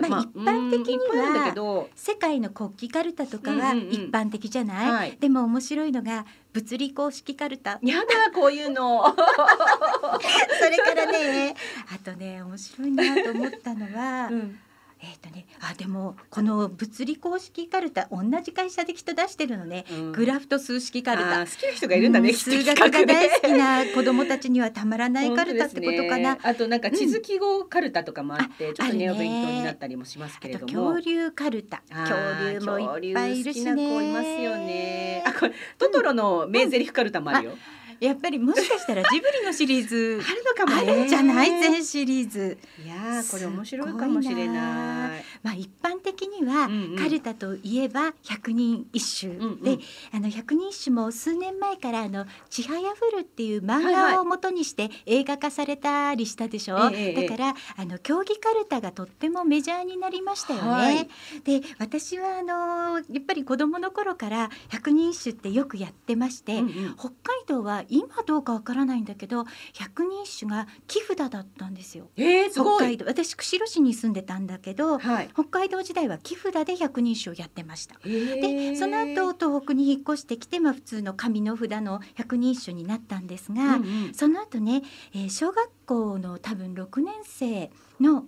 [0.00, 3.92] まあ一般的には世界の国旗カルタとかはうんうんうん。
[3.92, 5.16] 一般的じゃない、はい。
[5.18, 9.04] でも面白いのが物理公式カルタやだこういうの。
[9.14, 11.54] それからね
[11.94, 14.58] あとね面白いなと思ったのは、うん
[15.04, 20.12] えっ、とねあでもこの物理公式カルタ同じ会社できっと出してるのね、うん。
[20.12, 21.40] グラフと数式カルタ。
[21.40, 22.30] 好きな人がいるんだね。
[22.30, 26.40] うん数学が大好きな 子供たちにはたまらないカルタってことかな、ね。
[26.42, 29.10] あとなんか地図記号カルタとかもあって、ちょっとね。
[29.10, 30.92] お勉強になったりもしますけれども。
[30.94, 31.82] 恐竜カルタ。
[31.90, 33.70] あ恐ー竜もいっぱいいるしね。
[33.72, 35.22] 恐竜好きな子いますよね。
[35.26, 37.58] あこれトトロの名台詞カルタもあるよ。
[38.00, 40.92] やっぱりもしかしたらジブリのシリーズあるのかもね。
[40.92, 41.50] あるんじゃない？
[41.50, 42.58] 全シリーズ。
[42.84, 45.24] いやーこれ面白いかもしれない。
[45.42, 46.96] まあ一般的には、うんうん。
[46.96, 49.62] カルタといえば百人一首、うんうん。
[49.62, 49.78] で
[50.12, 57.28] あの百人一首も数年前からあの「ちはやふる」っていう漫画を元にして映画化されたりしたでしょ、ええええ。
[57.28, 60.68] だからあの競技カルタがとってもメジャーになりましたよね。
[60.68, 61.08] はい。
[61.44, 66.94] で私はあのやっぱり子供の頃から百人一首ってよくやってまして、うんうん。
[66.96, 67.14] 北海
[67.46, 69.44] 道は今どうかわからないんだけど
[69.74, 72.08] 百人一首が木札だったんですよ。
[72.16, 72.84] えー、す北ごい。
[72.84, 75.30] 海道私釧路市に住んでたんだけどはい。
[75.32, 77.96] 北海道時代は木札で百人一首をやってました。
[78.04, 84.82] ででその後東北に引っ越してきて、まあ、普通の紙の札の百人一首になったんですが、うんうんその後ね、
[85.14, 87.70] えー小学校の多分6年生
[88.00, 88.24] の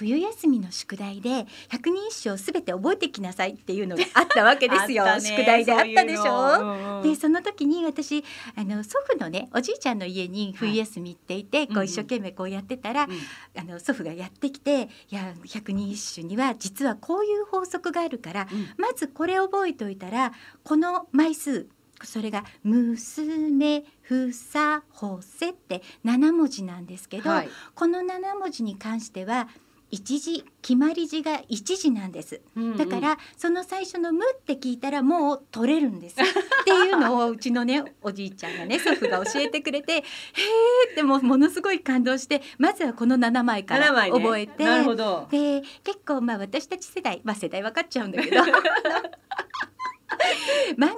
[0.00, 5.04] 冬休みの宿題で百人一首をすべて覚えてきなさいっていうのがあったわけですよ。
[5.20, 6.22] 宿題であったでしょ？
[6.22, 8.24] そうでその時に私
[8.56, 11.76] あの祖父のねおじいちゃんの家に冬休み行っていて、こうん。
[11.78, 13.08] ううん一生懸命こうやってたら、
[13.58, 18.68] あの祖父がやってきて「いや百人一首には実はこういう法則があるから、うん。
[18.78, 20.32] まずこれ覚えておいたら
[20.64, 21.68] この枚数
[22.02, 27.48] それが娘ふさほせって7文字なんですけど、はい。
[27.74, 29.48] この7文字に関しては
[29.90, 32.40] 一字決まり字が一字なんです。
[32.76, 36.16] だからその最初の「む」って聞いたらもう取れるんです。
[36.20, 36.24] っ
[36.64, 40.02] ていうのをうちのねおじいちゃんがね祖父が教えてくれて「へー
[40.92, 44.18] ってもうものすごい感動してまずはこの7枚から7枚ね。
[44.18, 45.26] 覚えて、なるほど。
[45.30, 48.42] で結構まあ私たち世代まあ世代分かっちゃうんだけど
[50.76, 50.96] 漫画でね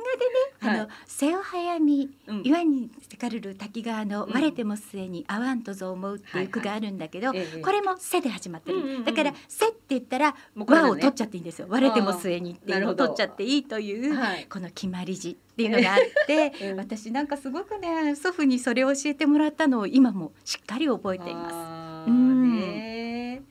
[0.61, 0.89] あの、はい。
[1.07, 2.43] 瀬尾早見うん。
[2.45, 4.33] 岩にせかるる滝川のうん。
[4.33, 10.91] 割れても末に合わんとぞ思うっていう句があるんだけど、ええこれも「せ」で始まってる、うんうんうんだから「せ」って言ったら「もうこれだね。
[10.91, 11.67] 和」を取っちゃっていいんですよ。
[11.69, 14.47] 割れても末にっていうのを取っちゃっていいという、はい。
[14.49, 16.77] この決まり字っていうのがあって、 うん。
[16.79, 22.11] 私なんかすごくね祖父にそれを教えてもらったのを今もしっかり覚えています。
[22.11, 22.61] うん。
[22.61, 23.43] ね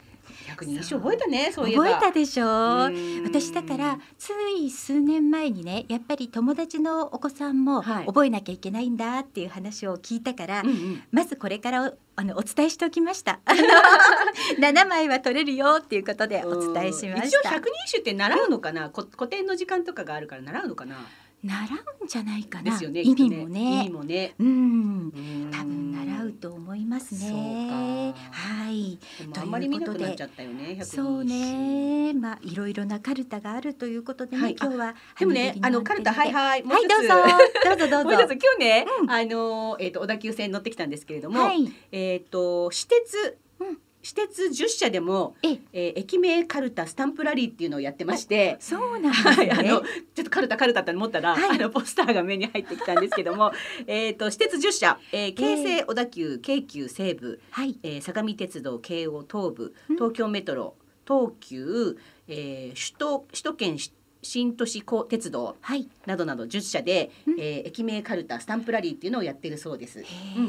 [0.66, 1.86] 一首覚えたねそういえば。
[1.86, 2.46] 覚えたでしょ？
[2.46, 3.24] うん。
[3.24, 8.06] 私だからつい数年前にねやっぱり友達のお子さんもはい。
[8.06, 11.04] 覚えなきゃいけないんだっていう話を聞いたから、うんうん。
[11.12, 13.40] まずこれからおあのお伝えしておきました。
[14.60, 17.50] 7枚は取れるよっていうことでお伝えしま一応した。
[17.50, 20.98] 百人一首って習うのかな、こ古典の時間とかがあるから習うのかな
[21.44, 22.78] 習うんじゃないかな。
[22.80, 23.84] ね意味もね。
[23.84, 25.12] 意味もねうん。
[25.52, 28.14] 多多分習うと思いますね。
[28.32, 29.00] はい。
[29.40, 32.14] あんまり見なくなっちゃったよねそうね。
[32.14, 37.14] まあいろいろなカルタがあるということでね、はい今日はでもねあのカルタはいはいはいどうぞ
[37.64, 38.32] どうぞどうぞ もう。
[38.32, 41.72] 今日ね、あのえっ、と小田急線乗ってきたんですけれども、はい。
[41.92, 48.58] えっ、と私鉄、うん私鉄10社でも、え、えー駅名カルタスタンプラリーっていうのをやってまして。
[48.60, 49.52] そうなんですはい、ね。
[49.52, 53.52] あのちょっとカルタカルタって思ったら、はいあのポスターが目に入ってきたんですけども
[53.88, 57.78] えっと私鉄10社、えー、京成小田急京急西武、はい。
[57.84, 60.76] えー、相模鉄道京王東武うん東京メトロ
[61.08, 61.98] 東急、
[62.28, 63.94] えー、首都首都圏し
[64.24, 65.88] 新都市高鉄道はい。
[66.06, 70.00] などなど10社で、うんえー駅名カルタスタンプラリーっていうのをやってるそうです。
[70.00, 70.04] へ
[70.38, 70.48] うん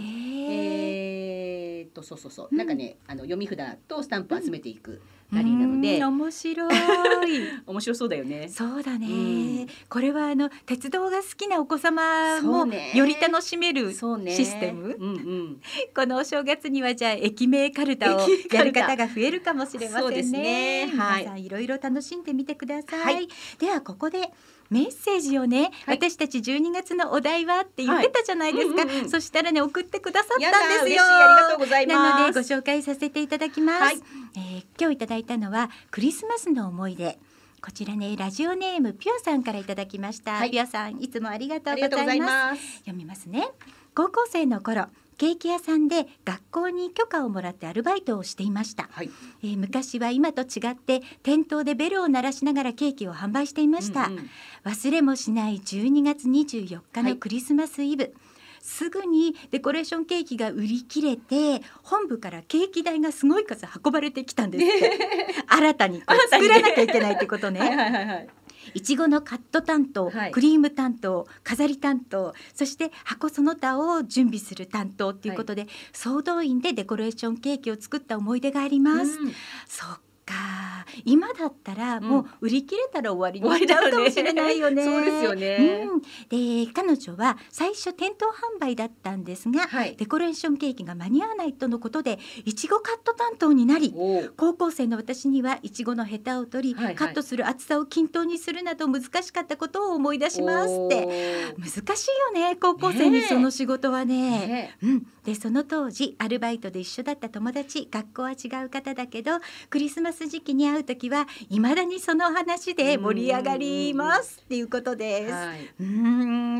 [0.50, 1.78] え。
[1.80, 3.58] えーっとそうそうそう、うんなんかねあの読み札
[3.88, 5.00] とスタンプ集めていく
[5.32, 6.74] ラリーなので、うん面白い。
[7.66, 8.48] 面白そうだよね。
[8.48, 9.66] そうだね、うん。
[9.88, 14.34] これはあの鉄道が好きなお子様もより楽しめるそうね。
[14.34, 14.94] システム？
[14.98, 15.60] うんうん、
[15.94, 20.86] このお正月にはじゃあ駅名カルタをやる方が増えるかもしれませんね。
[20.86, 20.92] ね。
[20.94, 21.22] はい。
[21.22, 23.14] 皆さんいろいろ楽しんでみてください。
[23.14, 23.28] はい。
[23.58, 24.30] ではここで
[24.72, 25.96] メッセージをね、はい。
[25.98, 28.76] 私たち12月のお題はって言ってたじゃないですか。
[28.76, 29.10] はいうんうんうん。
[29.10, 30.82] そしたらね送ってくださったんですよ。
[30.84, 31.96] 嬉しいありがとうございます。
[31.98, 34.00] なのでご紹介させていただきます、はい。
[34.36, 37.18] えー今日いただいたのはクリスマスの思い出。
[37.60, 40.50] こちらねラジオネームピュアさんからいただきました、はい。
[40.50, 42.78] ピュアさんいつもありがとうございます。
[42.78, 43.48] 読みますね。
[43.94, 44.86] 高校生の頃
[45.18, 49.10] ケーキ屋さんで学校に許可をもらってアルバイトをしていました、はい。
[49.42, 54.30] えー昔は今と違って店頭でベルを鳴らしながらケーキを販売していました、うんうん。
[54.64, 57.12] 忘れもしない12月24日はい。
[57.14, 58.14] のクリスマスイブ、
[58.60, 64.98] すぐにデコレーションケーキが売り切れて本部からケーキ代がすごい数運ばれてきたんですって。
[65.48, 67.60] 新たに作らなきゃいけないってことね。
[67.60, 68.28] はいはいはいはい。
[68.74, 70.30] いちごのカット担当、はい。
[70.30, 79.18] クリーム担当飾り担当そして箱その他を準備する担当っていうことで、総動員でデコレーションケーキを作った思い出があります。
[79.18, 79.32] うん。
[79.66, 80.62] そっか。
[81.04, 84.84] 今だったらもう売り切れたら終わりにしちゃうかもしれないよね。
[84.84, 85.88] 終わりだよねそうですよね。
[85.90, 89.96] うん、で彼女は最初店頭販売だったんですが、はい。
[89.96, 93.94] デコレーションケーキが間に合わないとのことでいちごカット担当になり
[94.36, 96.94] 高校生の私にはいちごのヘタを取り、はいはい。
[96.94, 101.54] カットする厚さを均等にするなど難しかったことを思い出しますって。
[101.58, 104.46] 難しいよね高校生にその仕事はね。
[104.46, 109.32] ねうん、でその当時アルバイトで一緒だった友達学校は違う方だけど
[109.70, 115.32] クリスマス時期に会う時はいまだにその話で盛り上がりますっていうことです。
[115.32, 115.70] はい。
[115.80, 115.84] うー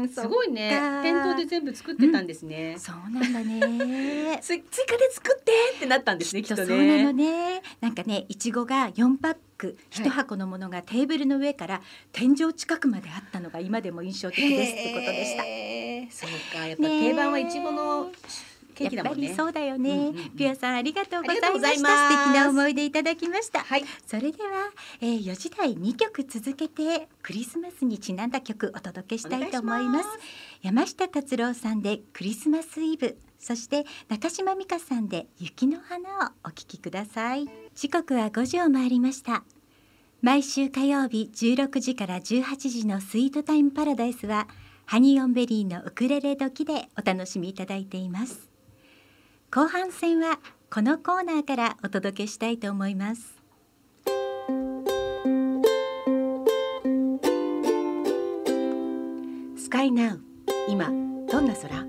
[0.05, 0.71] んすごいね
[1.03, 2.77] 店頭で全部作ってたんですね。
[2.79, 4.39] そうなんだね。
[4.43, 7.13] つ追加で作ってってなったんですねきっとそうなのね。
[7.13, 7.63] ね。
[7.81, 11.83] なんかね、いちごが4パック一箱のものがテーブルの上から
[12.13, 15.43] 天井近くまであったのが今でも印象的ですってことでした。
[16.11, 18.13] そうかやっぱ定番はいちごの
[18.83, 19.28] ケーキだやっぱもんね。
[19.28, 19.91] りそうだよね。
[19.91, 21.83] うんうんうんピュアさんありがとうございました。
[21.83, 23.61] ます素敵な思い出いただきました。
[23.61, 23.85] はい。
[24.07, 24.70] それでは、
[25.01, 30.09] えー、4時台2曲続けてクリスマスにちなんだ曲お届けしたいと思います
[30.62, 39.45] 山下達郎さんでクリスマスイブそして中島美嘉さんで雪の花をお聴きください時刻は5時を回りました
[40.20, 44.47] 毎週火曜日16時から18時のスイートタイムパラダイスは
[44.87, 48.52] ハニーオンベリーのウクレレ時でお楽しみいただいています
[49.55, 50.39] 後半戦は
[50.71, 53.35] このコーナーからお届けしたいと思います。
[59.59, 60.21] スカイナウ
[60.69, 60.87] 今
[61.31, 61.85] どんな空？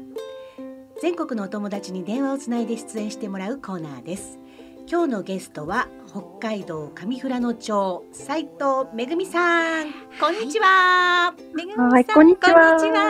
[1.01, 4.39] 全国のお友達に電話をつないで出演してもらうコーナーです。
[4.85, 9.93] 今日のゲストは北海道上富良野町斉藤めぐみさん。
[10.19, 12.51] こんにちは、めぐみさん、はい、こんにちは。
[12.51, 13.05] こんにちは。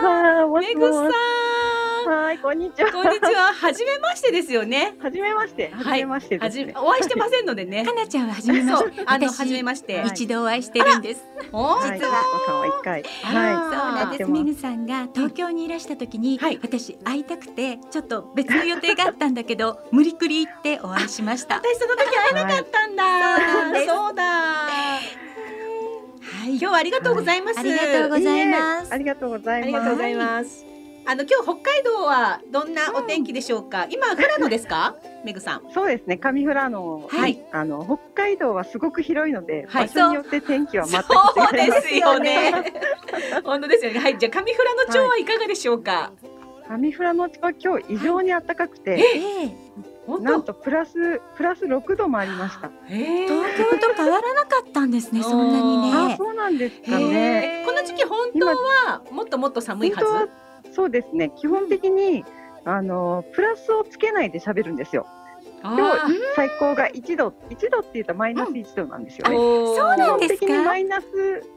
[0.00, 0.74] こんにちは。
[0.74, 1.77] めぐさん
[2.08, 2.90] はい、こんにちは。
[2.90, 5.70] こんにちは初めましてですよねはじめまして。
[5.74, 6.80] はじめましてはじですね。
[6.80, 9.02] お会いしてませんのでねかなちゃんは初めまそうして。
[9.06, 11.20] あの私初めまして一度お会いしてるんです。
[11.52, 13.02] はい、実はお子さんは一回。
[13.02, 14.18] はそうなんです。
[14.18, 21.56] 知ってますめぐさんが東京にいらした時に、はい私会いたくてちょっと別の予定があったんだけど 無理くり行ってお会いしました。
[21.56, 25.00] 私その時会えなかったんだ、はいそうなんですそうだは
[26.46, 28.22] い今日はありがとうございます、ありがとうごい。
[28.22, 29.58] ざいますええありがとうござ
[30.08, 30.67] います。
[31.10, 33.86] あの今日北海道はどんなお天気でしょうか？
[33.90, 34.94] 今富良野ですか、
[35.24, 35.62] めぐさん。
[35.72, 36.18] そうですね。
[36.18, 37.08] 上富良野。
[37.08, 37.82] はいあの
[38.14, 41.82] 北海道はすごく広いので、はい場所によって天気は全くそう違います。
[41.82, 42.72] ですよね。
[43.42, 44.00] 本当ですよね。
[44.00, 46.12] はい、じゃあ上富良野町はいかがでしょうか？
[46.68, 49.50] 上富良野町は今日異常に暖かくて、ええ
[50.06, 52.70] 本なんとプラスプラス6度もありました。
[52.86, 55.22] へー東京と変わらなかったんですね。
[55.22, 56.16] そんなにあ、ね。
[56.18, 57.62] そうなんですかへね。
[57.64, 60.47] ーこの時期本当はもっともっと寒いは本当はず。
[60.72, 61.30] そうですね。
[61.36, 62.24] 基本的に
[62.64, 65.06] あのプラスをつけないで喋るんですよ。
[65.60, 69.36] あ今ー日最高が1度、1度って言うとマイナス1度なんですよね。
[69.36, 70.46] そうなんですか？
[70.46, 71.06] 基本的にマイナス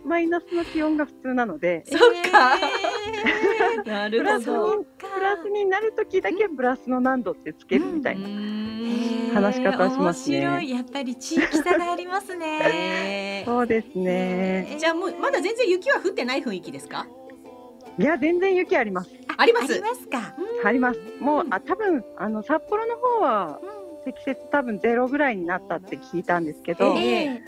[0.04, 2.00] マイナスの気温が普通なので、そっ
[2.32, 2.58] か。
[3.86, 8.28] えなプラスにそうかプラスになる時だけプラスの何度ってつけるみたいな。
[8.28, 10.72] え話し方をしますね面白い。
[10.72, 12.60] やっぱり地域差がありますね。
[12.60, 14.76] ねそうですね。
[14.80, 17.06] じゃあもうまだ全然雪は降ってない雰囲気ですか。
[17.98, 19.12] いや全然雪あります。
[19.38, 19.74] あります？
[19.74, 20.36] ありますか。
[20.66, 21.00] あります。
[21.20, 23.60] もうあ多分あの札幌の方は
[24.06, 27.42] 積雪多分ゼロぐらいになったって聞いたんですけど、えええ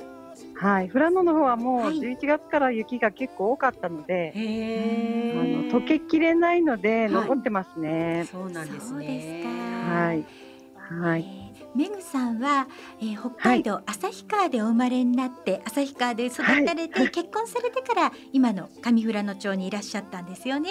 [0.55, 0.89] はい。
[0.89, 8.27] 富良野の方はもうはい11月から雪が結構多かったので、へあーの溶けきれないのではい残ってますね。
[8.31, 9.41] そうなんですね。
[9.43, 9.49] か
[9.93, 10.25] はい。
[11.01, 11.42] はい。
[11.75, 12.67] えーめぐさんは、
[13.01, 20.69] えー、北海道旭川でお生まれになって、旭川で育たれて、結婚されてから今の上富良野町にいらっしゃったんですよね。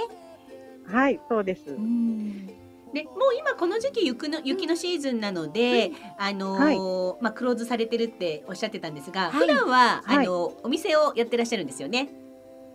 [0.86, 1.62] はい、そうです。
[1.70, 2.46] うん。
[2.46, 9.32] でもう今この時期雪の雪のシーズンなので、あのーまあクローズされてるっておっしゃってたんですが、はい。
[9.32, 10.26] 普段は、はい。
[10.26, 12.10] あのお店をやってらっしゃるんですよね？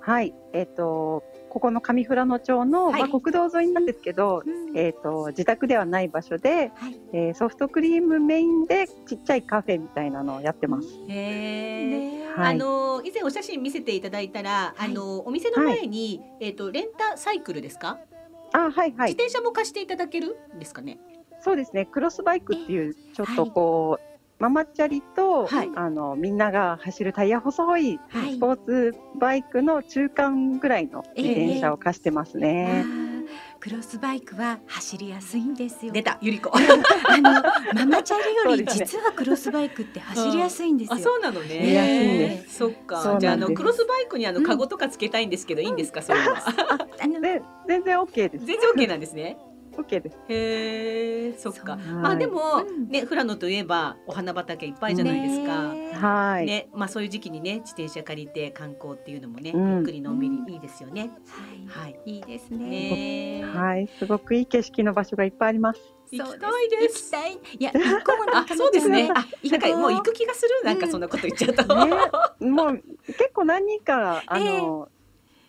[0.01, 0.33] はい。
[0.53, 1.23] えっ、と
[1.57, 10.87] ここの上富良野町の、はいまあ国道沿いなんですけど、うんえっ、と自宅ではない場所で、はいえーソフトクリームメインでちっちゃいカフェみたいなのをやってます。
[10.87, 17.97] はいあのー以前お写真見せていただいたら、はいあのーお店の前に、えっ、とレンタサイクルですか？
[18.53, 19.13] あ、はいはい自。
[19.13, 20.99] 転車も貸していただけるんですかね？
[21.41, 21.87] そうですね。
[21.87, 24.06] クロスバイクっていうちょっとこう、
[24.39, 32.83] ママチャリと、はいあのみんなが走るタイヤ細いはいスポーツバイクの中間ぐらいの自転車を貸してますあね。
[32.85, 33.07] ー
[33.59, 35.91] クロスバイクは走りやすいんですよ。
[35.91, 36.51] 出たゆり子。
[36.55, 37.41] あの
[37.73, 40.93] ママチャリより実はクロスバイクって走りやすいんですよ。
[40.95, 41.59] あそうなのね。
[41.59, 43.17] 見やすいんですそっか。
[43.19, 46.03] じゃああのクロスバイクにあのカゴとかつけたいんですけど、いいんですか？
[46.03, 46.37] それは。
[47.01, 48.45] あので全然 OK です。
[48.45, 49.37] 全然 OK なんですね。
[49.77, 50.17] OK です。
[50.27, 51.75] へえ、そっか。
[51.75, 55.73] まあでも、うんね富良野といえばお花畑いっぱいじゃないですか。
[55.73, 56.45] ねはい。
[56.45, 61.11] ね、まあそういう時期にね自転車借りて観光っていうのもね、うんゆっくりのんびりいいですよね。
[61.67, 61.99] はい、はい。
[62.05, 63.41] いいですね。
[63.41, 65.79] ねはい、すごくいい景色の場所がいっぱいあります。
[66.11, 67.33] 行きたいです行きたい。
[67.59, 69.09] いや、一個もなか、そうですね。
[69.09, 69.13] な
[69.57, 70.49] んかもう行く気がする。
[70.63, 71.85] なんかそんなこと言っちゃうと。
[71.85, 71.91] ね、
[72.49, 74.89] もう結構何人かあの、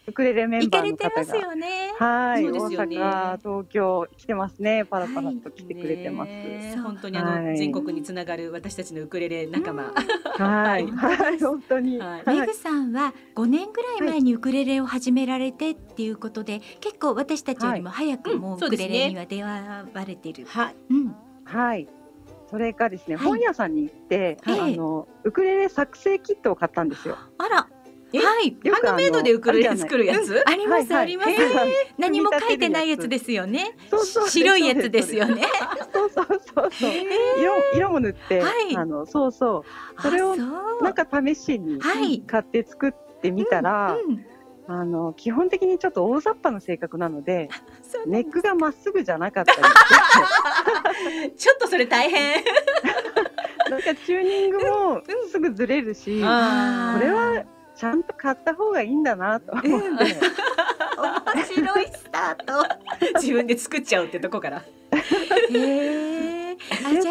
[0.09, 1.45] ウクレレメンバーのれてます方が。
[1.45, 1.93] よね。
[1.99, 4.87] はい、そうで大阪、東京来てますね。
[4.87, 6.31] パラパラと来てくれてます。
[6.31, 9.93] そうね本当にあの、はい全国につながる私たちのウクレレ仲間。
[9.93, 11.99] はい、はい、本当に。
[11.99, 20.47] はいメグさんは5年ぐらい前にウクレレを始められてっていうことで、結構私たちよりも早くはいもうウクレレには出会われてる。
[20.47, 20.77] はい。
[20.91, 21.89] うん、はい。
[22.51, 27.19] それがですね、はい本屋さんに行って、はいあのウクレレ作成キットを買ったんですよ。
[27.37, 27.78] あら、え
[28.15, 28.57] はい。
[28.71, 30.43] ハンドメイドでウクレレ作るやつ？
[30.47, 31.31] あります、あります。
[31.99, 33.77] 何も書いてないやつですよね。
[34.29, 35.43] 白いやつですよね。
[35.93, 36.91] そうそうそうそう。
[37.39, 39.65] 色色も塗って、はいあのそうそ
[39.99, 40.03] う。
[40.03, 44.25] それをなんか試しにはい買って作ってみたら、うん、
[44.69, 47.51] あの基本的にちょっと大雑把な性格なので、
[48.07, 49.65] ネックがまっすぐじゃなかったりし
[51.31, 52.43] て、 ちょっとそれ大変。
[53.71, 57.45] なんかチューニングもすぐずれるし、こあれは
[57.79, 59.99] ちゃんと買った方がいいんだなと思って、面
[61.45, 62.67] 白いスタート。
[63.21, 64.59] 自分で作っちゃうってとこから。
[64.59, 64.65] へ
[65.55, 65.59] え。
[65.59, 65.59] で
[66.19, 66.38] じゃあ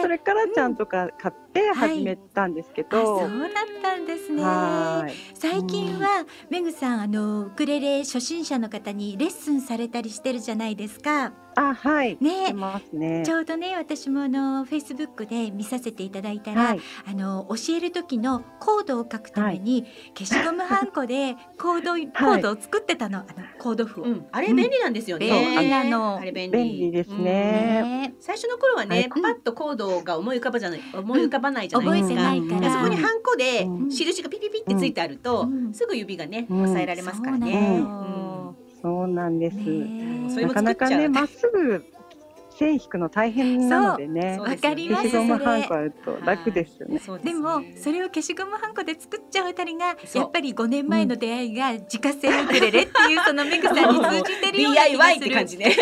[0.02, 3.50] それからちゃんとか買って始めたんですけあそど、うだっ
[3.82, 4.44] たんですね。
[4.44, 5.14] はい。
[5.34, 11.34] 最近はめぐさんあのウクレレ初心者の方にレッスンされたりしてるじゃないですか。
[11.56, 12.18] あはい。
[12.22, 12.54] ね。
[12.94, 13.24] ね。
[13.26, 16.80] ちょうどね私もあのフェイスブックで見させていただいたら、はい。
[17.08, 19.86] あの教える時のコードを書くために、
[20.16, 23.20] 消しゴムはんこでコード、 コードを作ってたの。
[23.20, 23.28] あの
[23.68, 24.06] コード譜を。
[24.06, 25.30] うん、あれ便利なんですよね。
[25.30, 26.58] 便利なのあれ便利。
[26.58, 27.18] 便利ですね。
[27.24, 32.16] ね最初の頃はね、はいパッとコードが思い浮かばじゃない、思い浮かばないじゃないですか。
[32.16, 32.74] 覚えてないから。
[32.74, 33.90] そこにハンコでうん。
[33.90, 35.74] 印がピピピってついてあると、うん。
[35.74, 36.62] すぐ指がね、うん。
[36.64, 37.80] 押さえられますからね。
[37.82, 39.58] のそうなんです、
[40.42, 41.84] なかなかねまっすぐ
[42.58, 44.38] 線引くの大変なのでね。
[44.40, 55.26] わかります消しゴムハンコあると楽ですよね、そうすでもそれを消しゴムはんこで作っちゃうあたりがやっぱり5年前の出会いが自家製ウクレレっていうそのメグさんに通じてるような気がする。
[55.26, 55.76] て感じね。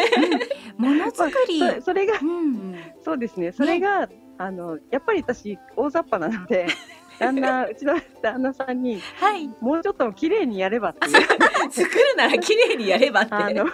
[0.77, 3.51] ものづくり、そそれがうん、そうですね。
[3.51, 6.67] それが、あのやっぱり私大雑把なので
[7.19, 9.47] 旦那うちの旦那さんにはい。
[9.61, 11.13] もうちょっと綺麗にやればっていう。
[11.71, 13.33] 作るなら綺麗にやればって。
[13.33, 13.65] あの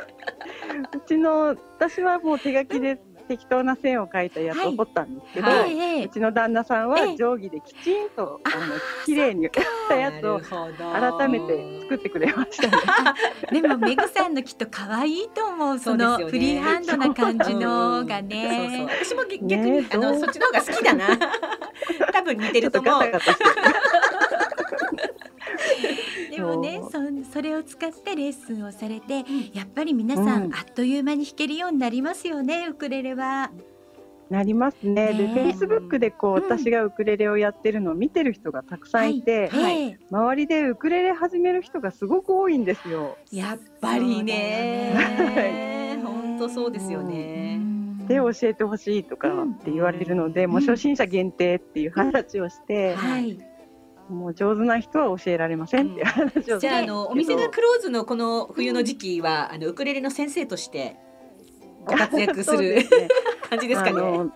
[0.96, 3.00] うちの私はもう手書きで
[3.32, 5.74] 適当な線を描いたやつを彫ったんですけど、はい。
[5.74, 7.16] うええうちの旦那さんはええ。
[7.16, 9.54] 定規できちんと、ああの綺麗にやっ
[9.88, 13.62] たやつを改めて作ってくれましたね。
[13.62, 18.28] でもメグさんのきっと可愛いと思うそのフリーハンドな感じのがそうそう。
[18.28, 18.88] ね。
[18.90, 21.08] 私も逆ねに、あのそっちの方が好きだな。
[22.12, 23.02] 多分似てると思う。
[23.02, 23.44] タガタして
[26.32, 27.00] でもねそそ
[27.34, 30.56] それを使ってレッスンをされてやっぱり皆さん、うん。
[30.56, 33.52] あっという間に弾けるようになりますよねウクレレは。
[34.32, 35.08] なりますね。
[35.08, 36.44] で、ねフェイスブックでこう、うん。
[36.44, 39.82] 私がウクレレをやってるのを見てる人がたくさんいて、はい。
[39.82, 43.18] ええ周りでウクレレ始める人がすごく多いんですよ。
[43.30, 46.00] やっぱりね。
[46.02, 47.60] 本当そうですよね。
[48.08, 53.38] で教えてほしいとかって言われるので、もう初心者限定っていう話をして、はい。
[54.12, 60.98] もう上手な人は教えられませんって話をじゃああのお店がクローズのこの冬の時期は、あのウクレレの先生として
[61.86, 63.08] ご活躍するですね。
[63.50, 64.30] 感じですかね。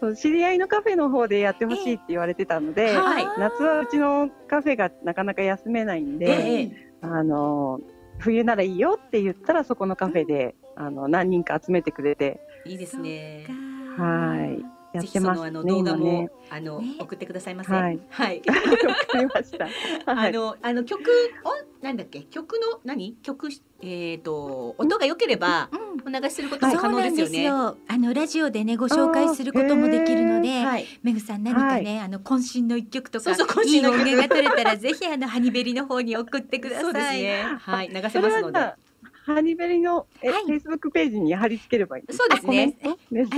[0.00, 3.26] そう知り合いのカフェの方でやってほしいって言われてたので、はい。
[3.38, 6.92] 夏はうちのカフェがなかなか休めないんで、ええ。
[7.00, 7.80] あの
[8.18, 12.40] 冬ならいいよって言ったらそこのカフェで、あの何人か集めてくれて。
[12.66, 13.46] いいですね。
[13.96, 16.30] はいやぜひってますそのあのね動画も、今ね。
[16.50, 17.72] あの、ね送ってくださいませ。
[17.72, 18.42] はいはい。
[18.46, 19.64] わかりました。
[20.14, 20.28] はい。
[20.28, 21.02] あのあの曲
[21.44, 22.22] おなんだっけ？
[22.22, 23.16] 曲の何？
[23.22, 23.48] 曲
[23.82, 25.76] えっ、と音が良ければう
[26.10, 27.42] んお流しすることも可能なんですよね。
[27.44, 27.76] よ。
[27.88, 30.86] あのラジオでねご紹介することもできるので、はい。
[31.02, 36.84] メグさん何かね、あの渾身の一曲とかそうそう渾いい音源が 取れたらぜひあのハニベリの方に送ってください。
[36.84, 37.42] そうですね。
[37.60, 38.83] はい流せそますので。
[39.26, 42.12] ハニベリのえ、はいフェイスブックページに貼り付ければいい。
[42.12, 42.88] そうですねあ。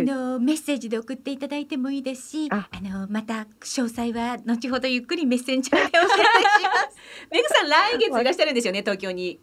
[0.03, 6.97] のメッセージで送っていただいてもいいですし、ああのまた詳細は後ほどゆっくりメッセンジャーでお知らせします。
[7.31, 9.39] メグさん来月いらっしゃるんですよね東京に。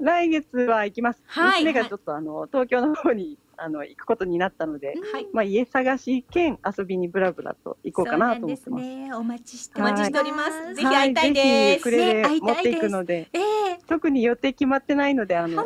[0.00, 1.22] 来月は行きます。
[1.26, 5.26] はい娘がちょっとあの東京の方にあの行くことになったので、はい。
[5.32, 8.64] まあ家探し兼遊びにブラブラと行こうかなと思ってます。
[8.64, 9.14] そうなんですね。
[9.14, 10.74] お待ちしてお待ちしております。
[10.74, 11.44] ぜひ会いたいはです。
[11.44, 15.64] ぜひウクレレ持っていくので、ええ特に予定決まってないので、あの。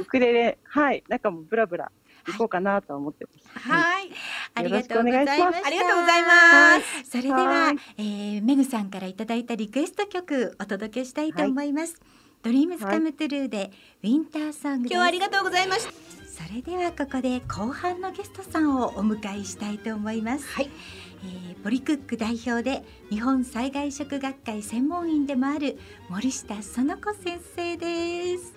[0.00, 1.90] ウクレレはいなんかもうブラブラ
[2.26, 3.68] 行こうかなとは思ってます。
[3.68, 4.10] はい。
[4.54, 5.36] ありがとうございました。
[5.36, 7.10] よろしくお願いしますありがとうございます。
[7.10, 12.00] それでははい、えー、メグさんからいただいたリクエスト曲お届けしたいと思います。
[12.42, 13.70] ドリームスカムトゥルーで
[14.02, 14.92] ウィンターソングです。
[14.94, 16.19] 今日はありがとうございました。
[16.48, 20.46] それではここで後半のゲストさんをお迎えしたいと思います。
[20.48, 20.70] はい。
[21.22, 25.78] えー、ポリクック代表で日本災害食学会専門員でもある
[26.08, 28.54] 森下園子先生です。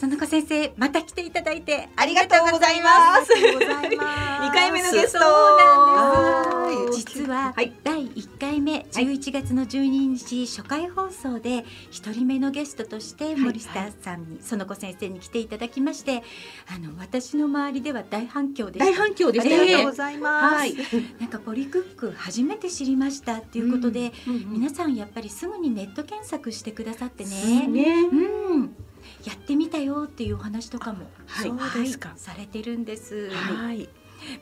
[0.00, 3.32] 園子先生また来ていただいてありがとうございます。
[3.34, 7.00] 二回目のゲストそうなんはです。
[7.00, 16.22] い実ははい第1回目11月の12日初回放送で一人目のゲストとして森下さんに園子先生に来ていただきまして、
[16.68, 18.84] あの私の周りでは大反響でした。
[18.84, 19.92] 大反響でしありがとうご。
[19.92, 20.54] ざいます。
[20.56, 20.74] はい。
[21.20, 27.66] なんかポリクック初めて知りましたっていうことで、皆さんやっぱりすぐにネット検索してくださってね。
[27.66, 28.08] ね。
[28.10, 28.76] うん。
[29.24, 33.30] やってみたよっていうお話とかも、はいはいですかされてるんです。
[33.30, 33.88] はい。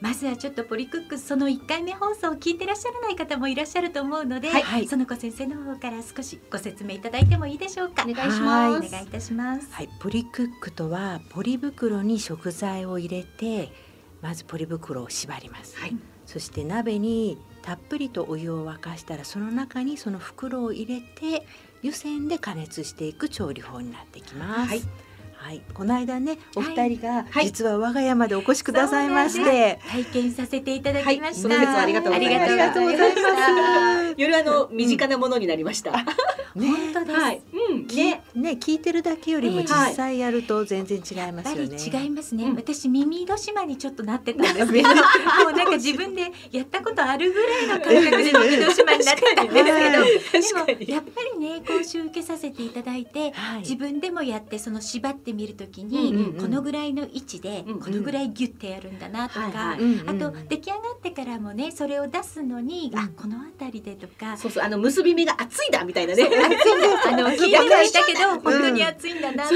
[0.01, 4.89] まずはちょっとポリクックその1回目放送を聞いてらっしゃらない方もいらっしゃると思うので、はい。
[4.89, 8.05] 園子先生の方から少しご説明いただいてもいいでしょうか？
[8.09, 8.87] お願いします。
[8.87, 9.68] お願いいたします。
[9.70, 13.72] はい、ポリクックとはポリ袋に食材を入れて
[14.22, 21.47] まずポリ袋を縛ります、はいそして鍋にたっぷりとお湯を沸かしたらその中にその袋を入れて
[21.83, 24.81] 湯煎で加熱していく調理法になってきます、はい
[25.45, 29.79] はい、この間ね、お二人がはい実は我が家までお越しくださいまして。
[29.91, 31.83] 体験させていただきました。
[31.83, 34.15] ありがとうございますありがとうございました。
[34.17, 35.93] 夜あの身近なものになりました。
[35.93, 36.05] ね
[36.55, 37.21] 本当です。
[37.21, 37.43] はい。
[37.53, 37.87] うん。
[37.89, 38.23] ね。
[38.35, 42.03] ね、聞いてるだけよりもええ実際やると全然違いやっぱりますよね。
[42.05, 44.95] 違いますね、うん私耳戸島にちょっとなってたんですけど も
[45.51, 56.41] うなんか自分でやったことあるぐらいの感覚で耳戸島になってたんですけどでもやっぱりね講習受けさせていただいてはい自分でもやってその縛ってみるときに、うんうんうん。
[56.41, 57.80] このぐらいの位置でうんうん。
[57.80, 59.78] このぐらいギュッてやるんだなとか、はいはい。
[59.80, 60.11] うんうん。
[60.11, 62.99] あと出来上がってからもねそれを出すのに、うん。
[62.99, 64.37] あこの辺りでとか。
[64.37, 66.24] そうそうあの結び目が熱いだみたいなね。
[67.07, 69.55] あの聞いてはいたけど本当に暑いんだなとか、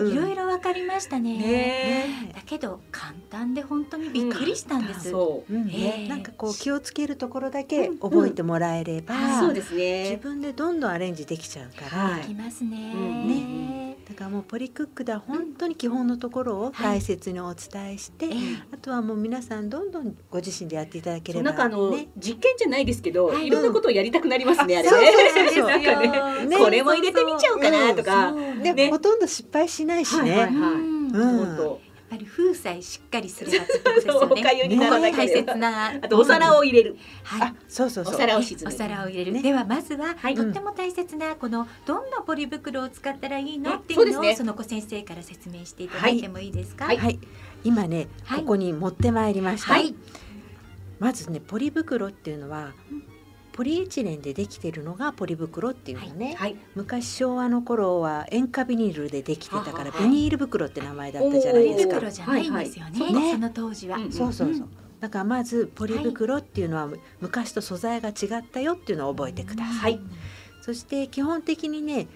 [0.00, 1.38] いろいろわかりましたね。
[1.38, 5.10] ねだけど簡単で本当にびっくりしたんです。
[5.10, 5.52] そう。
[5.52, 10.16] うんえね、えなんかこう気をつけるところだけ覚えてもらえれば、うんそうです自ね。
[10.22, 12.22] 分でどんどんアレンジできちゃうから、はい。
[12.22, 12.92] できますね。
[12.94, 13.28] うん。
[13.28, 13.96] ね。
[14.08, 18.32] だからもうポリクックでは本当に基本のところを大切にお伝えして、ええ。
[18.72, 23.46] あとはもう皆さんどんどんご自身でやっていただければなんかあの、ね実験じゃないですけど、はい。
[23.46, 26.58] いろんなことをやりたくなりますね、あれそうんかねね。
[26.58, 28.32] これも入れてみちゃおうかなとか。
[28.32, 28.90] ね。
[28.90, 31.08] ほとんど失敗しないしね、はいはいうん。
[31.12, 31.93] うん。
[32.14, 34.42] ぱり風さえしっかりすればってことですよおね。
[34.42, 35.88] かゆにならなけ大切な。
[35.90, 36.96] あとお皿を入れる。
[37.22, 37.54] はいあ。
[37.68, 38.76] そうそうそうお皿を沈おめる。
[38.76, 46.86] 皿を入れる、ねではまずは、はいとっても大切なこのどんなポリ袋を使ったらいいのうんっていうのをねその子先生から説明していただいてもいいですか？
[46.86, 47.18] はいはい、
[47.64, 49.94] 今ね、はいここに持ってまいりました、はい
[51.00, 52.72] まずねポリ袋っていうのは
[53.54, 56.56] ポリエチレンでできてるのがポリ袋っていうのね、はい。
[56.74, 61.94] 昔昭和の頃は塩化ビニールでできてたからはははビニール袋って名前だったじゃないですか。
[61.94, 63.00] 袋じゃないんですよね。
[63.00, 63.98] はいはいその当時は。
[63.98, 64.70] うんそうそうそう、うん。
[64.98, 66.88] だからまずポリ袋っていうのは
[67.20, 70.00] 昔と素材が違ったよっていうのを覚えてください、はい。
[70.60, 72.08] そして基本的にね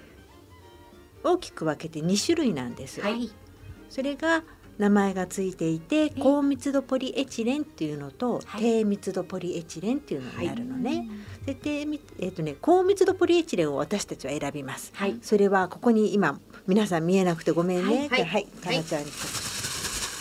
[1.22, 3.30] 大きく分けて2種類なんです、はい。
[3.88, 4.42] それが
[4.78, 11.08] 名前がついていて高密度ポリエチレンっていうのとはい低密度ポリエチレンっていうのになるのね。
[11.44, 14.92] で低密えっ、とね高密度ポリエチレンを私たちは選びます。
[14.94, 15.18] はい。
[15.20, 18.08] それはここに今皆さん見えなくてごめんね。
[18.08, 19.10] はい、はいかなちゃんに。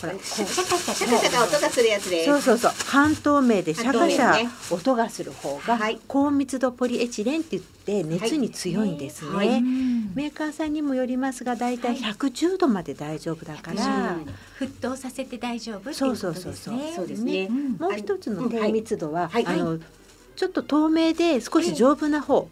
[0.02, 0.26] ほらこう。
[0.26, 2.26] シャカシャカシャカシャカ音がするやつです。
[2.26, 2.72] そうそうそう。
[2.86, 4.26] 半透明でシャカシャ。
[4.26, 4.50] 半透明ね。
[4.72, 6.00] 音がする方がはい。
[6.08, 9.36] 高密度ポリエチレンって言って熱に強いんですね。
[9.36, 9.48] はい。
[9.50, 14.26] うんメーカーさんにもよりますがだいたい110度まで大丈夫だから、110
[14.60, 15.94] 沸騰させて大丈夫ね。
[15.94, 16.80] そうそうそうそう。
[16.96, 17.48] そうですね。
[17.50, 19.46] うんもう一つの低密度は、はい。
[19.46, 19.80] あの
[20.36, 22.48] ちょっと透明で少し丈夫な方、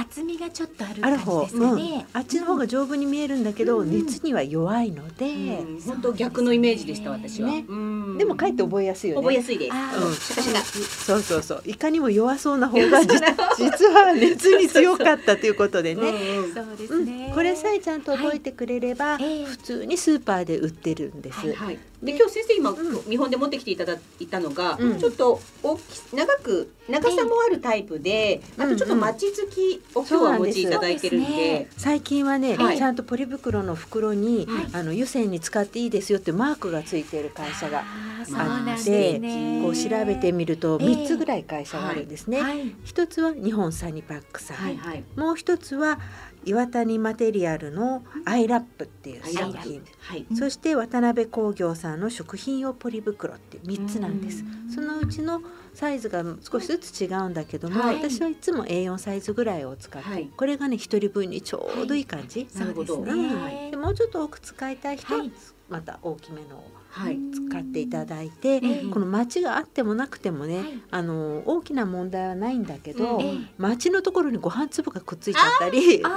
[0.00, 2.06] 厚みがちょっとあるある方、感じですうんね。
[2.12, 7.48] あっちの方が丈夫に見えるんだけど、うん熱には弱いので、うん本当逆のイメージでした私は。
[7.50, 9.22] ねうんでもかえって覚えやすいよね。
[9.22, 11.04] 覚えやすいです。
[11.04, 13.08] そうそうそういかにも弱そうな方がじ
[13.58, 16.12] 実は熱に強かったということでね。
[16.12, 17.32] ね。
[17.34, 21.38] これさえちゃんと覚えてくれれば、はいええ普通にスーパーで売ってるんです。
[21.40, 21.78] はいはい。
[22.02, 22.76] で今日先生今、うん。
[23.08, 24.98] 見本で持ってきていただいたのが、うん。
[24.98, 25.80] ちょっと大き
[26.14, 28.66] 長く長さもあるタイプで、うん。
[28.66, 31.68] あとちょっとマチ付きを今日はお持ちいただいてるんで。
[31.76, 32.76] 最近はね、はい。
[32.76, 34.68] ちゃんとポリ袋の袋に、はい。
[34.74, 39.60] あの油性に使っていいですよってマークがついている会社があーそうなんですでね。
[39.62, 40.88] こう調べてみるとええ。
[40.88, 42.40] 3つぐらい会社があるんですね。
[42.40, 42.76] はい。
[42.84, 45.20] 一つは日本サニパックさん。
[45.20, 45.98] もう一つは
[46.44, 49.68] 岩谷マテリアルのアイラップっていう商アイラップ。
[49.68, 50.26] 品、はい。
[50.30, 54.44] うんそして渡辺工業さんの食品用ポリ袋って3つなんです。
[54.74, 55.42] そのうちの
[55.74, 57.96] サイズが少しずつ違うんだけども、はい。
[57.96, 60.30] 私はいつも A4 サイズぐらいを使って、はい。
[60.36, 62.96] これがね一人分にちょうどいい感じ、なるほど。
[62.96, 63.76] そうですうんねで。
[63.76, 65.32] もうちょっと多く使いたい人ははい
[65.68, 67.18] また大きめのをはい。
[67.32, 70.82] 使っていただいて、ええこの町があってもなくてもね、はい。
[70.90, 73.20] あの大きな問題はないんだけど、
[73.58, 76.14] 町のところにご飯粒がくっついちゃったり、 なる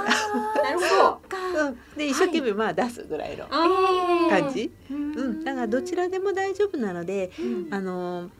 [0.78, 1.20] ほど。
[1.54, 1.70] そう。
[1.70, 4.96] ん、で一生懸命まあ出すぐらいの感じ、うう
[5.34, 7.68] ん、だからどちらでも大丈夫なので、うん。
[7.70, 8.30] あの